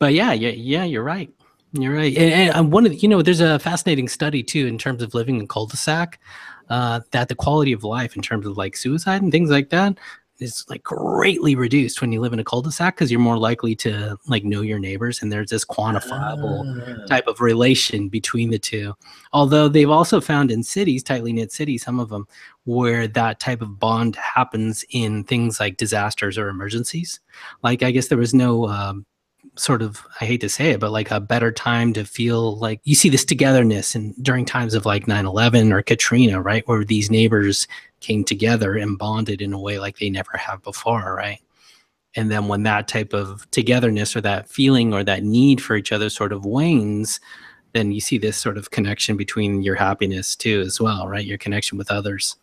but 0.00 0.12
yeah, 0.12 0.32
yeah, 0.32 0.50
yeah, 0.50 0.84
you're 0.84 1.04
right. 1.04 1.30
You're 1.72 1.94
right. 1.94 2.16
And, 2.16 2.54
and 2.54 2.72
one 2.72 2.86
of 2.86 2.92
the, 2.92 2.98
you 2.98 3.08
know, 3.08 3.22
there's 3.22 3.40
a 3.40 3.58
fascinating 3.58 4.08
study 4.08 4.42
too 4.42 4.66
in 4.66 4.78
terms 4.78 5.02
of 5.02 5.14
living 5.14 5.38
in 5.38 5.46
cul-de-sac, 5.46 6.18
uh, 6.70 7.00
that 7.12 7.28
the 7.28 7.34
quality 7.34 7.72
of 7.72 7.84
life 7.84 8.16
in 8.16 8.22
terms 8.22 8.46
of 8.46 8.56
like 8.56 8.74
suicide 8.74 9.22
and 9.22 9.30
things 9.30 9.50
like 9.50 9.68
that 9.70 9.98
is 10.40 10.64
like 10.68 10.82
greatly 10.82 11.54
reduced 11.54 12.00
when 12.00 12.12
you 12.12 12.20
live 12.20 12.32
in 12.32 12.38
a 12.38 12.44
cul-de-sac 12.44 12.94
because 12.94 13.10
you're 13.10 13.20
more 13.20 13.38
likely 13.38 13.74
to 13.74 14.16
like 14.26 14.44
know 14.44 14.60
your 14.60 14.78
neighbors 14.78 15.22
and 15.22 15.32
there's 15.32 15.50
this 15.50 15.64
quantifiable 15.64 17.02
uh. 17.02 17.06
type 17.06 17.26
of 17.26 17.40
relation 17.40 18.08
between 18.08 18.50
the 18.50 18.58
two 18.58 18.94
although 19.32 19.68
they've 19.68 19.90
also 19.90 20.20
found 20.20 20.50
in 20.50 20.62
cities 20.62 21.02
tightly 21.02 21.32
knit 21.32 21.52
cities 21.52 21.82
some 21.82 22.00
of 22.00 22.08
them 22.08 22.26
where 22.64 23.08
that 23.08 23.40
type 23.40 23.62
of 23.62 23.78
bond 23.78 24.16
happens 24.16 24.84
in 24.90 25.24
things 25.24 25.60
like 25.60 25.76
disasters 25.76 26.38
or 26.38 26.48
emergencies 26.48 27.20
like 27.62 27.82
i 27.82 27.90
guess 27.90 28.08
there 28.08 28.18
was 28.18 28.34
no 28.34 28.68
um, 28.68 29.04
sort 29.54 29.82
of 29.82 30.04
i 30.20 30.24
hate 30.24 30.40
to 30.40 30.48
say 30.48 30.70
it 30.70 30.80
but 30.80 30.92
like 30.92 31.10
a 31.10 31.20
better 31.20 31.50
time 31.50 31.92
to 31.92 32.04
feel 32.04 32.56
like 32.58 32.80
you 32.84 32.94
see 32.94 33.08
this 33.08 33.24
togetherness 33.24 33.94
and 33.94 34.14
during 34.22 34.44
times 34.44 34.74
of 34.74 34.86
like 34.86 35.06
9-11 35.06 35.72
or 35.72 35.82
katrina 35.82 36.40
right 36.40 36.66
where 36.68 36.84
these 36.84 37.10
neighbors 37.10 37.66
came 38.00 38.24
together 38.24 38.76
and 38.76 38.98
bonded 38.98 39.40
in 39.40 39.52
a 39.52 39.58
way 39.58 39.78
like 39.78 39.98
they 39.98 40.10
never 40.10 40.36
have 40.36 40.62
before 40.62 41.14
right 41.14 41.40
and 42.16 42.30
then 42.30 42.48
when 42.48 42.62
that 42.62 42.88
type 42.88 43.12
of 43.12 43.48
togetherness 43.50 44.16
or 44.16 44.20
that 44.20 44.48
feeling 44.48 44.94
or 44.94 45.04
that 45.04 45.22
need 45.22 45.60
for 45.60 45.76
each 45.76 45.92
other 45.92 46.08
sort 46.08 46.32
of 46.32 46.44
wanes 46.44 47.20
then 47.72 47.92
you 47.92 48.00
see 48.00 48.18
this 48.18 48.36
sort 48.36 48.56
of 48.56 48.70
connection 48.70 49.16
between 49.16 49.62
your 49.62 49.74
happiness 49.74 50.34
too 50.36 50.60
as 50.60 50.80
well 50.80 51.06
right 51.06 51.26
your 51.26 51.38
connection 51.38 51.76
with 51.76 51.90
others 51.90 52.36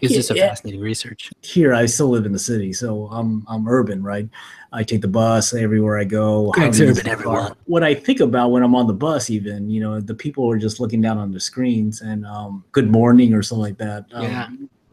it's 0.00 0.12
yeah, 0.12 0.18
just 0.18 0.30
a 0.30 0.34
yeah. 0.34 0.48
fascinating 0.48 0.80
research. 0.80 1.30
Here, 1.42 1.74
I 1.74 1.86
still 1.86 2.08
live 2.08 2.26
in 2.26 2.32
the 2.32 2.38
city, 2.38 2.72
so 2.72 3.08
I'm 3.10 3.44
I'm 3.48 3.68
urban, 3.68 4.02
right? 4.02 4.28
I 4.72 4.82
take 4.82 5.02
the 5.02 5.08
bus 5.08 5.52
everywhere 5.54 5.98
I 5.98 6.04
go. 6.04 6.52
Urban, 6.56 7.06
everyone. 7.06 7.54
What 7.66 7.82
I 7.82 7.94
think 7.94 8.20
about 8.20 8.50
when 8.50 8.62
I'm 8.62 8.74
on 8.74 8.86
the 8.86 8.94
bus, 8.94 9.30
even 9.30 9.68
you 9.68 9.80
know, 9.80 10.00
the 10.00 10.14
people 10.14 10.50
are 10.50 10.58
just 10.58 10.80
looking 10.80 11.00
down 11.00 11.18
on 11.18 11.32
the 11.32 11.40
screens 11.40 12.00
and 12.00 12.24
um, 12.26 12.64
good 12.72 12.90
morning 12.90 13.34
or 13.34 13.42
something 13.42 13.62
like 13.62 13.78
that. 13.78 14.06
Um, 14.12 14.22
yeah. 14.22 14.48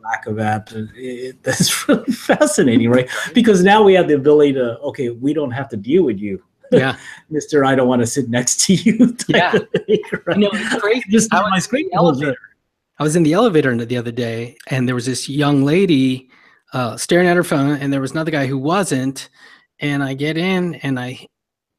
Lack 0.10 0.26
of 0.26 0.36
that, 0.38 0.72
it, 0.72 0.90
it, 0.96 1.44
that's 1.44 1.88
really 1.88 2.12
fascinating, 2.12 2.90
right? 2.90 3.10
Because 3.34 3.64
now 3.64 3.84
we 3.84 3.94
have 3.94 4.08
the 4.08 4.16
ability 4.16 4.54
to, 4.54 4.80
okay, 4.80 5.10
we 5.10 5.34
don't 5.34 5.52
have 5.52 5.70
to 5.70 5.78
deal 5.78 6.04
with 6.04 6.20
you 6.20 6.44
yeah 6.72 6.96
mister 7.32 7.66
i 7.66 7.74
don't 7.74 7.88
want 7.88 8.00
to 8.00 8.06
sit 8.06 8.30
next 8.30 8.60
to 8.60 8.76
you 8.76 9.18
yeah 9.28 9.54
thing, 9.54 10.04
right? 10.28 10.38
no 10.38 10.52
it's 10.54 10.80
crazy 10.80 11.04
just 11.10 11.28
my 11.34 11.58
screen 11.58 11.90
elevator 11.94 12.38
I 13.00 13.04
was 13.04 13.16
in 13.16 13.24
the 13.24 13.32
elevator 13.32 13.74
the 13.86 13.96
other 13.96 14.12
day, 14.12 14.58
and 14.68 14.86
there 14.86 14.96
was 14.96 15.06
this 15.06 15.30
young 15.30 15.64
lady 15.64 16.30
uh, 16.74 16.98
staring 16.98 17.28
at 17.28 17.38
her 17.38 17.46
phone, 17.46 17.78
and 17.78 17.94
there 17.94 18.02
was 18.02 18.12
another 18.12 18.30
guy 18.30 18.46
who 18.46 18.58
wasn't. 18.58 19.30
And 19.80 20.04
I 20.04 20.14
get 20.14 20.38
in, 20.38 20.76
and 20.76 21.00
I 21.00 21.26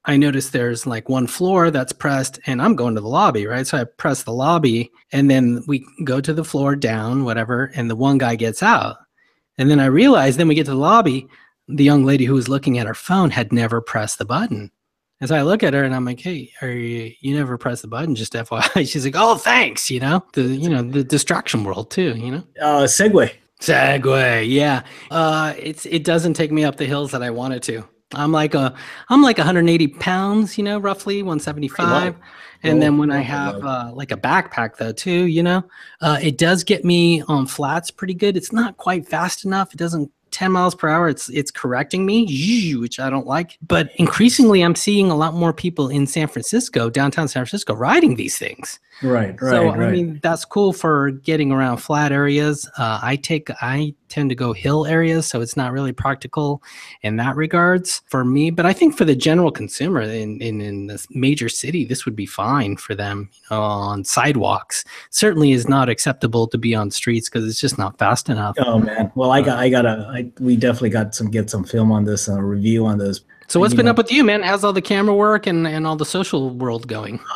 I 0.07 0.17
notice 0.17 0.51
there's 0.51 0.87
like 0.87 1.09
one 1.09 1.27
floor 1.27 1.71
that's 1.71 1.93
pressed, 1.93 2.41
and 2.47 2.63
I'm 2.63 2.75
going 2.75 2.95
to 2.95 3.01
the 3.01 3.09
lobby, 3.09 3.47
right? 3.47 3.67
So 3.67 3.79
I 3.79 3.85
press 3.85 4.23
the 4.23 4.33
lobby, 4.33 4.91
and 5.13 5.31
then 5.31 5.63
we 5.67 5.87
go 6.05 6.21
to 6.21 6.33
the 6.33 6.45
floor 6.45 6.75
down, 6.75 7.25
whatever, 7.25 7.71
and 7.75 7.91
the 7.91 7.97
one 7.97 8.19
guy 8.19 8.35
gets 8.35 8.63
out. 8.63 8.97
And 9.59 9.71
then 9.71 9.79
I 9.79 9.87
realize, 9.87 10.37
then 10.37 10.49
we 10.49 10.55
get 10.55 10.65
to 10.65 10.71
the 10.71 10.77
lobby, 10.77 11.29
the 11.69 11.85
young 11.85 12.05
lady 12.05 12.25
who 12.25 12.35
was 12.35 12.49
looking 12.49 12.79
at 12.79 12.87
her 12.87 12.95
phone 12.95 13.31
had 13.31 13.53
never 13.53 13.81
pressed 13.81 14.19
the 14.19 14.25
button. 14.25 14.71
And 15.21 15.29
so 15.29 15.37
I 15.37 15.43
look 15.43 15.63
at 15.63 15.75
her 15.75 15.85
and 15.85 15.95
I'm 15.95 16.07
like, 16.07 16.19
"Hey, 16.19 16.51
are 16.63 16.71
you? 16.71 17.13
You 17.21 17.37
never 17.37 17.59
press 17.59 17.83
the 17.83 17.89
button, 17.89 18.15
just 18.15 18.33
FYI." 18.33 18.89
She's 18.91 19.05
like, 19.05 19.17
"Oh, 19.17 19.37
thanks." 19.37 19.91
You 19.91 20.01
know, 20.01 20.25
the 20.33 20.43
you 20.43 20.71
know 20.71 20.83
the 20.83 21.05
distraction 21.05 21.63
world 21.63 21.91
too. 21.91 22.15
You 22.17 22.31
know, 22.31 22.45
uh, 22.61 22.85
Segway. 22.85 23.33
Segway, 23.61 24.49
yeah. 24.51 24.83
Uh, 25.11 25.53
it's 25.59 25.85
it 25.85 26.05
doesn't 26.05 26.35
take 26.35 26.51
me 26.51 26.65
up 26.65 26.77
the 26.77 26.87
hills 26.87 27.11
that 27.11 27.23
I 27.23 27.29
wanted 27.29 27.63
to. 27.65 27.87
I'm 28.15 28.33
like 28.33 28.55
a 28.55 28.75
I'm 29.09 29.23
like 29.23 29.39
180 29.39 29.89
pounds, 29.89 30.59
you 30.59 30.65
know, 30.65 30.79
roughly 30.79 31.23
175. 31.23 32.17
And 32.63 32.83
then 32.83 32.99
when 32.99 33.11
I 33.11 33.21
have 33.21 33.65
uh, 33.65 33.91
like 33.95 34.13
a 34.13 34.17
backpack 34.17 34.77
though 34.77 34.93
too, 34.93 35.25
you 35.27 35.43
know, 35.43 35.65
uh, 36.01 36.19
it 36.21 36.37
does 36.37 36.63
get 36.65 36.85
me 36.85 37.23
on 37.23 37.47
flats 37.47 37.91
pretty 37.91 38.15
good. 38.15 38.37
It's 38.37 38.53
not 38.53 38.77
quite 38.77 39.09
fast 39.09 39.45
enough. 39.45 39.73
It 39.73 39.79
doesn't 39.79 40.11
10 40.31 40.53
miles 40.53 40.77
per 40.77 40.89
hour 40.89 41.09
it's 41.09 41.29
it's 41.31 41.51
correcting 41.51 42.07
me 42.07 42.77
which 42.77 43.01
i 43.01 43.11
don't 43.11 43.27
like 43.27 43.59
but 43.67 43.91
increasingly 43.97 44.63
i'm 44.63 44.77
seeing 44.77 45.11
a 45.11 45.17
lot 45.17 45.35
more 45.35 45.53
people 45.53 45.89
in 45.89 46.07
san 46.07 46.29
francisco 46.29 46.89
downtown 46.89 47.27
san 47.27 47.45
francisco 47.45 47.75
riding 47.75 48.15
these 48.15 48.39
things 48.39 48.79
right 49.03 49.41
right 49.41 49.51
so 49.51 49.67
right. 49.67 49.81
i 49.81 49.91
mean 49.91 50.21
that's 50.23 50.45
cool 50.45 50.73
for 50.73 51.11
getting 51.11 51.53
around 51.53 51.79
flat 51.79 52.13
areas 52.13 52.69
uh, 52.79 53.01
i 53.03 53.17
take 53.17 53.51
i 53.63 53.95
tend 54.11 54.29
to 54.29 54.35
go 54.35 54.53
hill 54.53 54.85
areas, 54.87 55.27
so 55.27 55.41
it's 55.41 55.57
not 55.57 55.73
really 55.73 55.93
practical 55.93 56.63
in 57.03 57.17
that 57.17 57.37
regards 57.37 58.03
for 58.07 58.25
me. 58.25 58.51
But 58.51 58.67
I 58.67 58.73
think 58.73 58.97
for 58.97 59.05
the 59.05 59.17
general 59.17 59.51
consumer 59.51 60.03
in 60.03 60.43
in, 60.43 60.61
in 60.61 60.87
this 60.89 61.07
major 61.11 61.49
city, 61.49 61.85
this 61.85 62.05
would 62.05 62.17
be 62.17 62.27
fine 62.27 62.77
for 62.77 62.95
them 62.95 63.31
you 63.33 63.57
know, 63.57 63.63
on 63.63 64.05
sidewalks. 64.05 64.85
Certainly 65.11 65.53
is 65.53 65.69
not 65.69 65.89
acceptable 65.89 66.47
to 66.49 66.59
be 66.59 66.75
on 66.75 66.91
streets 66.91 67.31
because 67.31 67.49
it's 67.49 67.61
just 67.61 67.79
not 67.79 67.97
fast 67.99 68.29
enough. 68.29 68.57
Oh 68.59 68.79
man, 68.79 69.11
well 69.15 69.31
I 69.31 69.41
got 69.41 69.59
I 69.59 69.71
got 69.71 69.87
a 69.87 70.11
I, 70.13 70.31
we 70.41 70.57
definitely 70.57 70.91
got 70.91 71.15
some 71.15 71.31
get 71.31 71.49
some 71.49 71.65
film 71.65 71.91
on 71.91 72.05
this, 72.05 72.29
and 72.29 72.39
a 72.39 72.43
review 72.43 72.85
on 72.85 72.99
this. 72.99 73.21
So 73.49 73.59
what's 73.59 73.75
been 73.75 73.87
know. 73.87 73.93
up 73.93 73.99
with 73.99 74.13
you, 74.13 74.23
man? 74.23 74.43
How's 74.43 74.63
all 74.63 74.73
the 74.73 74.83
camera 74.83 75.15
work 75.15 75.47
and 75.47 75.67
and 75.67 75.87
all 75.87 75.97
the 75.97 76.07
social 76.07 76.51
world 76.51 76.87
going? 76.89 77.21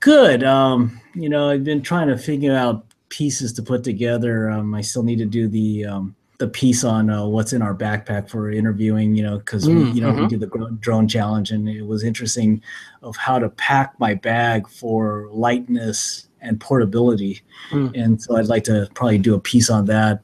Good. 0.00 0.44
Um, 0.44 1.00
you 1.14 1.28
know, 1.28 1.50
I've 1.50 1.64
been 1.64 1.82
trying 1.82 2.08
to 2.08 2.18
figure 2.18 2.54
out 2.54 2.86
pieces 3.08 3.52
to 3.54 3.62
put 3.62 3.84
together. 3.84 4.50
Um, 4.50 4.74
I 4.74 4.80
still 4.80 5.02
need 5.02 5.18
to 5.18 5.26
do 5.26 5.48
the 5.48 5.86
um, 5.86 6.14
the 6.38 6.48
piece 6.48 6.84
on 6.84 7.08
uh, 7.08 7.24
what's 7.24 7.52
in 7.52 7.62
our 7.62 7.74
backpack 7.74 8.28
for 8.28 8.50
interviewing. 8.50 9.14
You 9.14 9.22
know, 9.22 9.38
because 9.38 9.66
mm, 9.66 9.94
you 9.94 10.00
know 10.00 10.10
mm-hmm. 10.12 10.22
we 10.22 10.28
did 10.28 10.40
the 10.40 10.76
drone 10.80 11.08
challenge, 11.08 11.50
and 11.50 11.68
it 11.68 11.82
was 11.82 12.04
interesting 12.04 12.62
of 13.02 13.16
how 13.16 13.38
to 13.38 13.48
pack 13.48 13.98
my 13.98 14.14
bag 14.14 14.68
for 14.68 15.28
lightness 15.30 16.28
and 16.40 16.60
portability. 16.60 17.42
Mm. 17.70 17.92
And 18.00 18.22
so 18.22 18.36
I'd 18.36 18.46
like 18.46 18.64
to 18.64 18.88
probably 18.94 19.18
do 19.18 19.34
a 19.34 19.40
piece 19.40 19.70
on 19.70 19.86
that. 19.86 20.20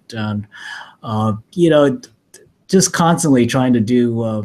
Uh, 1.03 1.33
you 1.53 1.69
know, 1.69 2.01
just 2.69 2.93
constantly 2.93 3.47
trying 3.47 3.73
to 3.73 3.81
do 3.81 4.23
uh, 4.23 4.43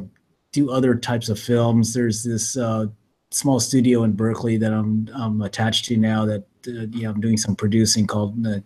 do 0.51 0.71
other 0.71 0.95
types 0.95 1.29
of 1.29 1.39
films. 1.39 1.93
There's 1.93 2.23
this 2.23 2.57
uh, 2.57 2.87
small 3.31 3.59
studio 3.59 4.03
in 4.03 4.13
Berkeley 4.13 4.57
that 4.57 4.73
I'm, 4.73 5.09
I'm 5.13 5.41
attached 5.41 5.85
to 5.85 5.97
now 5.97 6.25
that 6.25 6.43
uh, 6.67 6.85
know, 7.01 7.09
I'm 7.09 7.21
doing 7.21 7.37
some 7.37 7.55
producing 7.55 8.07
called 8.07 8.41
the, 8.43 8.63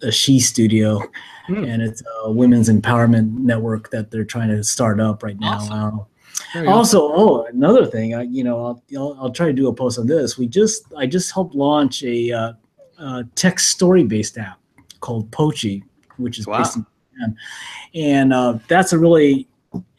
the 0.00 0.12
She 0.12 0.40
Studio, 0.40 1.02
mm. 1.48 1.68
and 1.68 1.82
it's 1.82 2.02
a 2.24 2.30
women's 2.30 2.68
empowerment 2.68 3.32
network 3.38 3.90
that 3.90 4.10
they're 4.10 4.24
trying 4.24 4.48
to 4.48 4.62
start 4.64 5.00
up 5.00 5.22
right 5.22 5.38
now. 5.38 5.58
Awesome. 5.58 6.68
Also, 6.68 7.00
oh, 7.02 7.46
another 7.46 7.84
thing, 7.84 8.14
I, 8.14 8.22
you 8.22 8.44
know, 8.44 8.64
I'll, 8.64 8.82
I'll, 8.96 9.18
I'll, 9.20 9.30
try 9.30 9.46
to 9.46 9.52
do 9.52 9.68
a 9.68 9.74
post 9.74 9.98
on 9.98 10.06
this. 10.06 10.38
We 10.38 10.46
just, 10.46 10.84
I 10.96 11.04
just 11.04 11.32
helped 11.32 11.54
launch 11.54 12.02
a, 12.04 12.32
uh, 12.32 12.52
uh, 12.98 13.22
text 13.34 13.68
story 13.68 14.04
based 14.04 14.38
app 14.38 14.58
called 15.00 15.30
Pochi, 15.30 15.82
which 16.16 16.38
is 16.38 16.46
wow. 16.46 16.58
based 16.58 16.76
in 16.76 16.86
Japan. 17.12 17.36
And 17.94 18.32
uh, 18.32 18.58
that's 18.68 18.92
a 18.92 18.98
really 18.98 19.48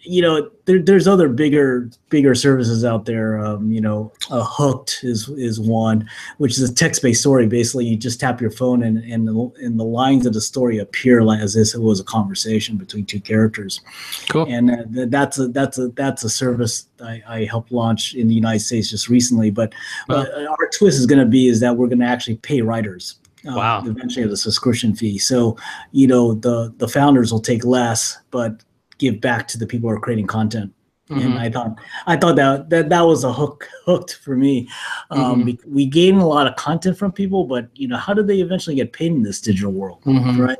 you 0.01 0.21
know, 0.21 0.49
there, 0.65 0.82
there's 0.82 1.08
other 1.08 1.27
bigger 1.27 1.89
bigger 2.10 2.34
services 2.34 2.86
out 2.86 3.05
there. 3.05 3.38
Um, 3.38 3.71
you 3.71 3.82
know, 3.82 4.12
uh, 4.32 4.43
Hooked 4.43 5.01
is 5.03 5.29
is 5.29 5.60
one, 5.60 6.10
which 6.38 6.58
is 6.58 6.69
a 6.69 6.73
text 6.73 7.01
based 7.01 7.21
story. 7.21 7.47
Basically, 7.47 7.86
you 7.86 7.97
just 7.97 8.19
tap 8.19 8.39
your 8.39 8.49
phone 8.49 8.82
and 8.82 8.97
and 8.99 9.27
the, 9.27 9.51
and 9.62 9.79
the 9.79 9.84
lines 9.84 10.25
of 10.25 10.34
the 10.34 10.41
story 10.41 10.79
appear 10.79 11.19
as 11.34 11.55
if 11.55 11.75
it 11.75 11.82
was 11.82 11.99
a 11.99 12.03
conversation 12.03 12.77
between 12.77 13.05
two 13.05 13.19
characters. 13.19 13.82
Cool. 14.29 14.47
And 14.49 14.71
uh, 14.71 15.05
that's 15.10 15.38
a 15.38 15.49
that's 15.49 15.77
a 15.77 15.89
that's 15.89 16.23
a 16.23 16.29
service 16.29 16.88
I, 17.01 17.21
I 17.27 17.43
helped 17.43 17.71
launch 17.71 18.15
in 18.15 18.27
the 18.27 18.36
United 18.36 18.62
States 18.62 18.89
just 18.89 19.10
recently. 19.10 19.51
But 19.51 19.73
wow. 20.08 20.23
uh, 20.23 20.45
our 20.49 20.69
twist 20.73 20.97
is 20.97 21.05
going 21.05 21.19
to 21.19 21.25
be 21.25 21.49
is 21.49 21.60
that 21.60 21.75
we're 21.75 21.88
going 21.88 21.99
to 21.99 22.05
actually 22.05 22.38
pay 22.38 22.62
writers. 22.62 23.15
Uh, 23.47 23.55
wow. 23.55 23.84
Eventually, 23.86 24.23
of 24.23 24.29
the 24.29 24.38
subscription 24.38 24.93
fee. 24.93 25.17
So, 25.17 25.55
you 25.91 26.08
know, 26.08 26.34
the 26.34 26.73
the 26.77 26.88
founders 26.88 27.32
will 27.32 27.39
take 27.39 27.63
less, 27.63 28.17
but 28.32 28.63
give 28.99 29.19
back 29.19 29.47
to 29.47 29.57
the 29.57 29.65
people 29.65 29.89
who 29.89 29.95
are 29.95 29.99
creating 29.99 30.27
content. 30.27 30.71
Mm-hmm. 31.09 31.25
And 31.25 31.39
I 31.39 31.49
thought 31.49 31.79
I 32.05 32.15
thought 32.17 32.35
that 32.35 32.69
that, 32.69 32.89
that 32.89 33.01
was 33.01 33.23
a 33.23 33.33
hook 33.33 33.67
hooked 33.85 34.15
for 34.15 34.35
me. 34.35 34.69
Um, 35.09 35.43
mm-hmm. 35.43 35.73
we, 35.73 35.88
gain 35.88 36.17
a 36.17 36.27
lot 36.27 36.45
of 36.45 36.55
content 36.55 36.97
from 36.97 37.12
people, 37.12 37.45
but 37.45 37.67
you 37.73 37.88
know, 37.88 37.97
how 37.97 38.13
do 38.13 38.21
they 38.21 38.41
eventually 38.41 38.75
get 38.75 38.93
paid 38.93 39.12
in 39.12 39.23
this 39.23 39.41
digital 39.41 39.71
world, 39.71 40.03
mm-hmm. 40.03 40.39
right? 40.39 40.59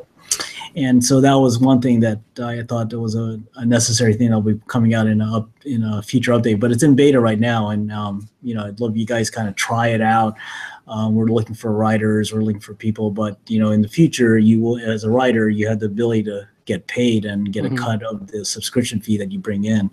And 0.76 1.04
so 1.04 1.20
that 1.22 1.34
was 1.34 1.60
one 1.60 1.82
thing 1.82 2.00
that 2.02 2.20
I 2.42 2.64
thought 2.64 2.90
that 2.90 3.00
was 3.00 3.16
a, 3.16 3.40
a 3.56 3.66
necessary 3.66 4.14
thing 4.14 4.30
that'll 4.30 4.42
be 4.42 4.60
coming 4.68 4.94
out 4.94 5.08
in 5.08 5.22
a 5.22 5.46
in 5.66 5.84
a 5.84 6.02
future 6.02 6.32
update. 6.32 6.60
But 6.60 6.72
it's 6.72 6.84
in 6.84 6.96
beta 6.96 7.20
right 7.20 7.40
now, 7.40 7.70
and 7.70 7.92
um, 7.92 8.28
you 8.42 8.56
know, 8.56 8.66
I'd 8.66 8.80
love 8.80 8.98
you 8.98 9.06
guys 9.06 9.30
kind 9.30 9.48
of 9.48 9.56
try 9.56 9.90
it 9.90 10.02
out. 10.02 10.36
Um, 10.88 11.14
we're 11.14 11.26
looking 11.26 11.56
for 11.56 11.72
writers, 11.74 12.34
we're 12.34 12.42
looking 12.42 12.62
for 12.62 12.74
people, 12.74 13.12
but 13.12 13.38
you 13.48 13.60
know, 13.60 13.72
in 13.72 13.82
the 13.84 13.88
future, 13.88 14.40
you 14.40 14.60
will, 14.60 14.80
as 14.80 15.04
a 15.04 15.10
writer, 15.10 15.48
you 15.48 15.68
have 15.68 15.80
the 15.80 15.86
ability 15.86 16.24
to 16.24 16.48
get 16.70 16.86
paid 16.88 17.26
and 17.26 17.52
get 17.52 17.64
mm-hmm. 17.64 17.74
a 17.74 17.78
cut 17.78 18.04
of 18.04 18.28
the 18.28 18.46
subscription 18.46 19.02
fee 19.02 19.18
that 19.18 19.32
you 19.32 19.40
bring 19.40 19.66
in 19.66 19.90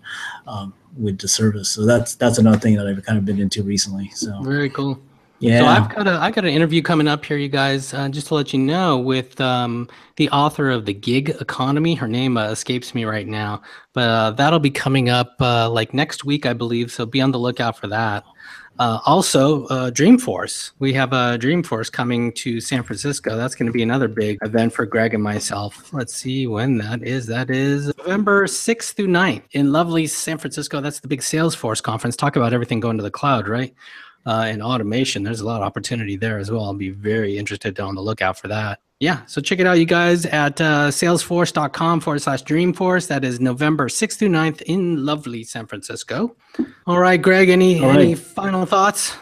um, 0.47 0.75
with 0.97 1.19
the 1.19 1.27
service. 1.27 1.71
So 1.71 1.87
that's 1.87 2.15
that's 2.15 2.39
another 2.39 2.59
thing 2.59 2.77
that 2.77 2.87
I've 2.87 3.03
kind 3.05 3.19
of 3.19 3.25
been 3.25 3.41
into 3.41 3.63
recently. 3.63 4.11
So 4.11 4.43
very 4.43 4.71
cool. 4.71 5.01
Yeah. 5.39 5.61
So 5.61 5.67
I've 5.67 5.95
got 5.95 6.07
a 6.07 6.13
I 6.13 6.31
got 6.31 6.45
an 6.45 6.51
interview 6.51 6.83
coming 6.83 7.09
up 7.09 7.25
here, 7.25 7.37
you 7.37 7.49
guys. 7.49 7.93
Uh, 7.93 8.09
just 8.09 8.29
to 8.29 8.35
let 8.35 8.53
you 8.53 8.59
know, 8.59 8.99
with 8.99 9.41
um, 9.41 9.89
the 10.17 10.31
author 10.31 10.71
of 10.71 10.87
the 10.87 10.95
Gig 10.95 11.31
Economy. 11.41 11.95
Her 11.95 12.09
name 12.09 12.37
uh, 12.37 12.51
escapes 12.51 12.95
me 12.95 13.05
right 13.05 13.27
now, 13.27 13.63
but 13.93 14.09
uh, 14.09 14.31
that'll 14.33 14.59
be 14.59 14.71
coming 14.71 15.09
up 15.09 15.35
uh, 15.41 15.71
like 15.71 15.95
next 15.95 16.25
week, 16.25 16.47
I 16.47 16.53
believe. 16.53 16.91
So 16.91 17.07
be 17.07 17.21
on 17.21 17.31
the 17.31 17.39
lookout 17.39 17.79
for 17.79 17.87
that. 17.89 18.25
Uh, 18.79 18.99
also, 19.07 19.65
uh, 19.67 19.91
Dreamforce. 19.91 20.73
We 20.79 20.93
have 20.93 21.13
a 21.15 21.39
Dreamforce 21.39 21.91
coming 21.91 22.31
to 22.35 22.61
San 22.61 22.83
Francisco. 22.83 23.35
That's 23.35 23.55
going 23.55 23.67
to 23.67 23.73
be 23.73 23.83
another 23.83 24.07
big 24.07 24.39
event 24.43 24.75
for 24.75 24.85
Greg 24.85 25.15
and 25.15 25.23
myself. 25.23 25.93
Let's 25.95 26.15
see 26.15 26.47
when 26.47 26.77
that 26.79 27.03
is. 27.03 27.27
That 27.27 27.51
is 27.51 27.91
November 27.99 28.47
6th 28.47 28.93
through 28.93 29.09
9th 29.09 29.45
in 29.53 29.73
lovely 29.73 30.07
San 30.07 30.37
Francisco. 30.37 30.83
That's 30.83 31.01
the 31.01 31.09
big 31.09 31.21
Salesforce 31.21 31.83
conference. 31.83 32.17
Talk 32.17 32.37
about 32.37 32.53
everything 32.53 32.81
going 32.81 32.99
to 32.99 33.03
the 33.03 33.11
cloud, 33.11 33.49
right? 33.49 33.75
Uh, 34.27 34.47
and 34.49 34.61
automation. 34.61 35.23
There's 35.23 35.41
a 35.41 35.47
lot 35.47 35.63
of 35.63 35.67
opportunity 35.67 36.17
there 36.17 36.39
as 36.39 36.51
well. 36.51 36.65
I'll 36.65 36.75
be 36.75 36.91
very 36.91 37.39
interested 37.39 37.79
on 37.79 37.95
the 37.95 38.01
lookout 38.01 38.37
for 38.37 38.49
that 38.49 38.81
yeah, 38.99 39.27
so 39.27 39.43
check 39.43 39.59
it 39.59 39.67
out, 39.67 39.79
you 39.79 39.85
guys, 39.85 40.25
at 40.25 40.59
uh, 40.59 40.89
salesforce.com 40.89 42.01
forward 42.01 42.23
slash 42.23 42.43
dreamforce. 42.45 43.09
That 43.09 43.25
is 43.25 43.41
November 43.41 43.89
6th 43.89 44.17
through 44.17 44.31
9th 44.31 44.63
in 44.63 45.05
lovely 45.05 45.45
San 45.45 45.67
Francisco. 45.67 46.35
All 46.87 46.99
right, 46.99 47.21
Greg, 47.21 47.51
any, 47.51 47.79
right. 47.79 47.99
any 47.99 48.15
final 48.15 48.65
thoughts? 48.65 49.15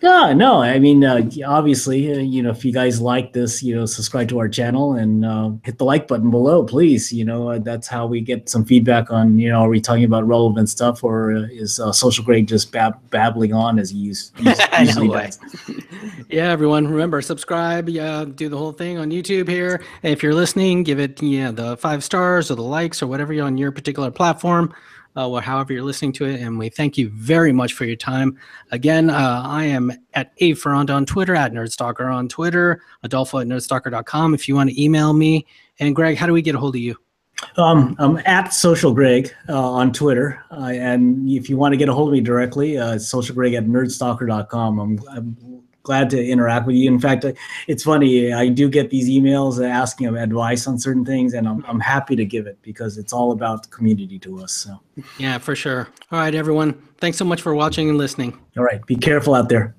No, 0.00 0.32
no. 0.32 0.62
I 0.62 0.78
mean, 0.78 1.02
uh, 1.04 1.28
obviously, 1.44 2.12
uh, 2.12 2.18
you 2.18 2.42
know, 2.42 2.50
if 2.50 2.64
you 2.64 2.72
guys 2.72 3.00
like 3.00 3.32
this, 3.32 3.62
you 3.64 3.74
know, 3.74 3.84
subscribe 3.84 4.28
to 4.28 4.38
our 4.38 4.48
channel 4.48 4.94
and 4.94 5.24
uh, 5.24 5.50
hit 5.64 5.78
the 5.78 5.84
like 5.84 6.06
button 6.06 6.30
below, 6.30 6.62
please. 6.62 7.12
You 7.12 7.24
know, 7.24 7.50
uh, 7.50 7.58
that's 7.58 7.88
how 7.88 8.06
we 8.06 8.20
get 8.20 8.48
some 8.48 8.64
feedback 8.64 9.10
on, 9.10 9.38
you 9.38 9.48
know, 9.48 9.60
are 9.62 9.68
we 9.68 9.80
talking 9.80 10.04
about 10.04 10.26
relevant 10.26 10.68
stuff 10.68 11.02
or 11.02 11.34
uh, 11.34 11.40
is 11.50 11.80
uh, 11.80 11.90
Social 11.90 12.24
Greg 12.24 12.46
just 12.46 12.70
bab- 12.70 12.98
babbling 13.10 13.52
on 13.52 13.80
as 13.80 13.90
he 13.90 13.98
use, 13.98 14.30
usually 14.80 15.08
does? 15.08 15.40
yeah, 16.28 16.50
everyone, 16.52 16.86
remember 16.86 17.20
subscribe. 17.20 17.88
Yeah, 17.88 18.24
do 18.24 18.48
the 18.48 18.56
whole 18.56 18.72
thing 18.72 18.98
on 18.98 19.10
YouTube 19.10 19.48
here. 19.48 19.82
If 20.02 20.22
you're 20.22 20.34
listening, 20.34 20.84
give 20.84 21.00
it 21.00 21.20
yeah 21.20 21.50
the 21.50 21.76
five 21.76 22.04
stars 22.04 22.52
or 22.52 22.54
the 22.54 22.62
likes 22.62 23.02
or 23.02 23.08
whatever 23.08 23.32
you 23.32 23.42
on 23.42 23.58
your 23.58 23.72
particular 23.72 24.12
platform 24.12 24.72
uh, 25.16 25.28
or 25.28 25.40
however 25.40 25.72
you're 25.72 25.82
listening 25.82 26.12
to 26.12 26.24
it. 26.24 26.40
And 26.40 26.58
we 26.58 26.68
thank 26.68 26.96
you 26.96 27.10
very 27.10 27.52
much 27.52 27.72
for 27.72 27.84
your 27.84 27.96
time. 27.96 28.38
Again, 28.70 29.10
uh, 29.10 29.42
I 29.44 29.64
am 29.64 29.92
at 30.14 30.32
A 30.38 30.54
Ferrand 30.54 30.90
on 30.90 31.06
Twitter, 31.06 31.34
at 31.34 31.52
Nerdstalker 31.52 32.12
on 32.12 32.28
Twitter, 32.28 32.82
Adolfo 33.02 33.38
at 33.38 33.46
nerdstalker.com 33.46 34.34
if 34.34 34.48
you 34.48 34.54
want 34.54 34.70
to 34.70 34.82
email 34.82 35.12
me. 35.12 35.46
And 35.80 35.94
Greg, 35.94 36.16
how 36.16 36.26
do 36.26 36.32
we 36.32 36.42
get 36.42 36.54
a 36.54 36.58
hold 36.58 36.74
of 36.74 36.80
you? 36.80 36.96
Um, 37.56 37.94
I'm 37.98 38.18
at 38.26 38.52
Social 38.52 38.92
Greg 38.92 39.32
uh, 39.48 39.70
on 39.72 39.92
Twitter, 39.92 40.42
uh, 40.50 40.72
and 40.74 41.28
if 41.30 41.48
you 41.48 41.56
want 41.56 41.72
to 41.72 41.76
get 41.76 41.88
a 41.88 41.94
hold 41.94 42.08
of 42.08 42.12
me 42.12 42.20
directly, 42.20 42.78
uh, 42.78 42.98
Social 42.98 43.32
Greg 43.34 43.54
at 43.54 43.64
nerdstalker.com. 43.64 44.78
I'm, 44.80 45.00
I'm 45.08 45.62
glad 45.88 46.10
to 46.10 46.22
interact 46.22 46.66
with 46.66 46.76
you. 46.76 46.86
In 46.86 47.00
fact, 47.00 47.24
uh, 47.24 47.32
it's 47.66 47.82
funny. 47.82 48.30
I 48.30 48.50
do 48.50 48.68
get 48.68 48.90
these 48.90 49.08
emails 49.08 49.54
asking 49.66 50.06
of 50.06 50.16
advice 50.16 50.66
on 50.66 50.78
certain 50.78 51.04
things, 51.12 51.32
and 51.32 51.48
I'm, 51.48 51.64
I'm 51.66 51.80
happy 51.80 52.14
to 52.14 52.26
give 52.26 52.46
it 52.46 52.58
because 52.60 52.98
it's 52.98 53.14
all 53.14 53.32
about 53.32 53.70
community 53.70 54.18
to 54.18 54.30
us. 54.42 54.52
So 54.52 54.78
yeah, 55.18 55.38
for 55.38 55.56
sure. 55.56 55.88
All 56.12 56.18
right, 56.18 56.34
everyone. 56.34 56.74
Thanks 56.98 57.16
so 57.16 57.24
much 57.24 57.40
for 57.40 57.54
watching 57.54 57.88
and 57.88 57.96
listening. 57.96 58.38
All 58.58 58.64
right. 58.64 58.84
Be 58.84 58.96
careful 58.96 59.34
out 59.34 59.48
there. 59.48 59.74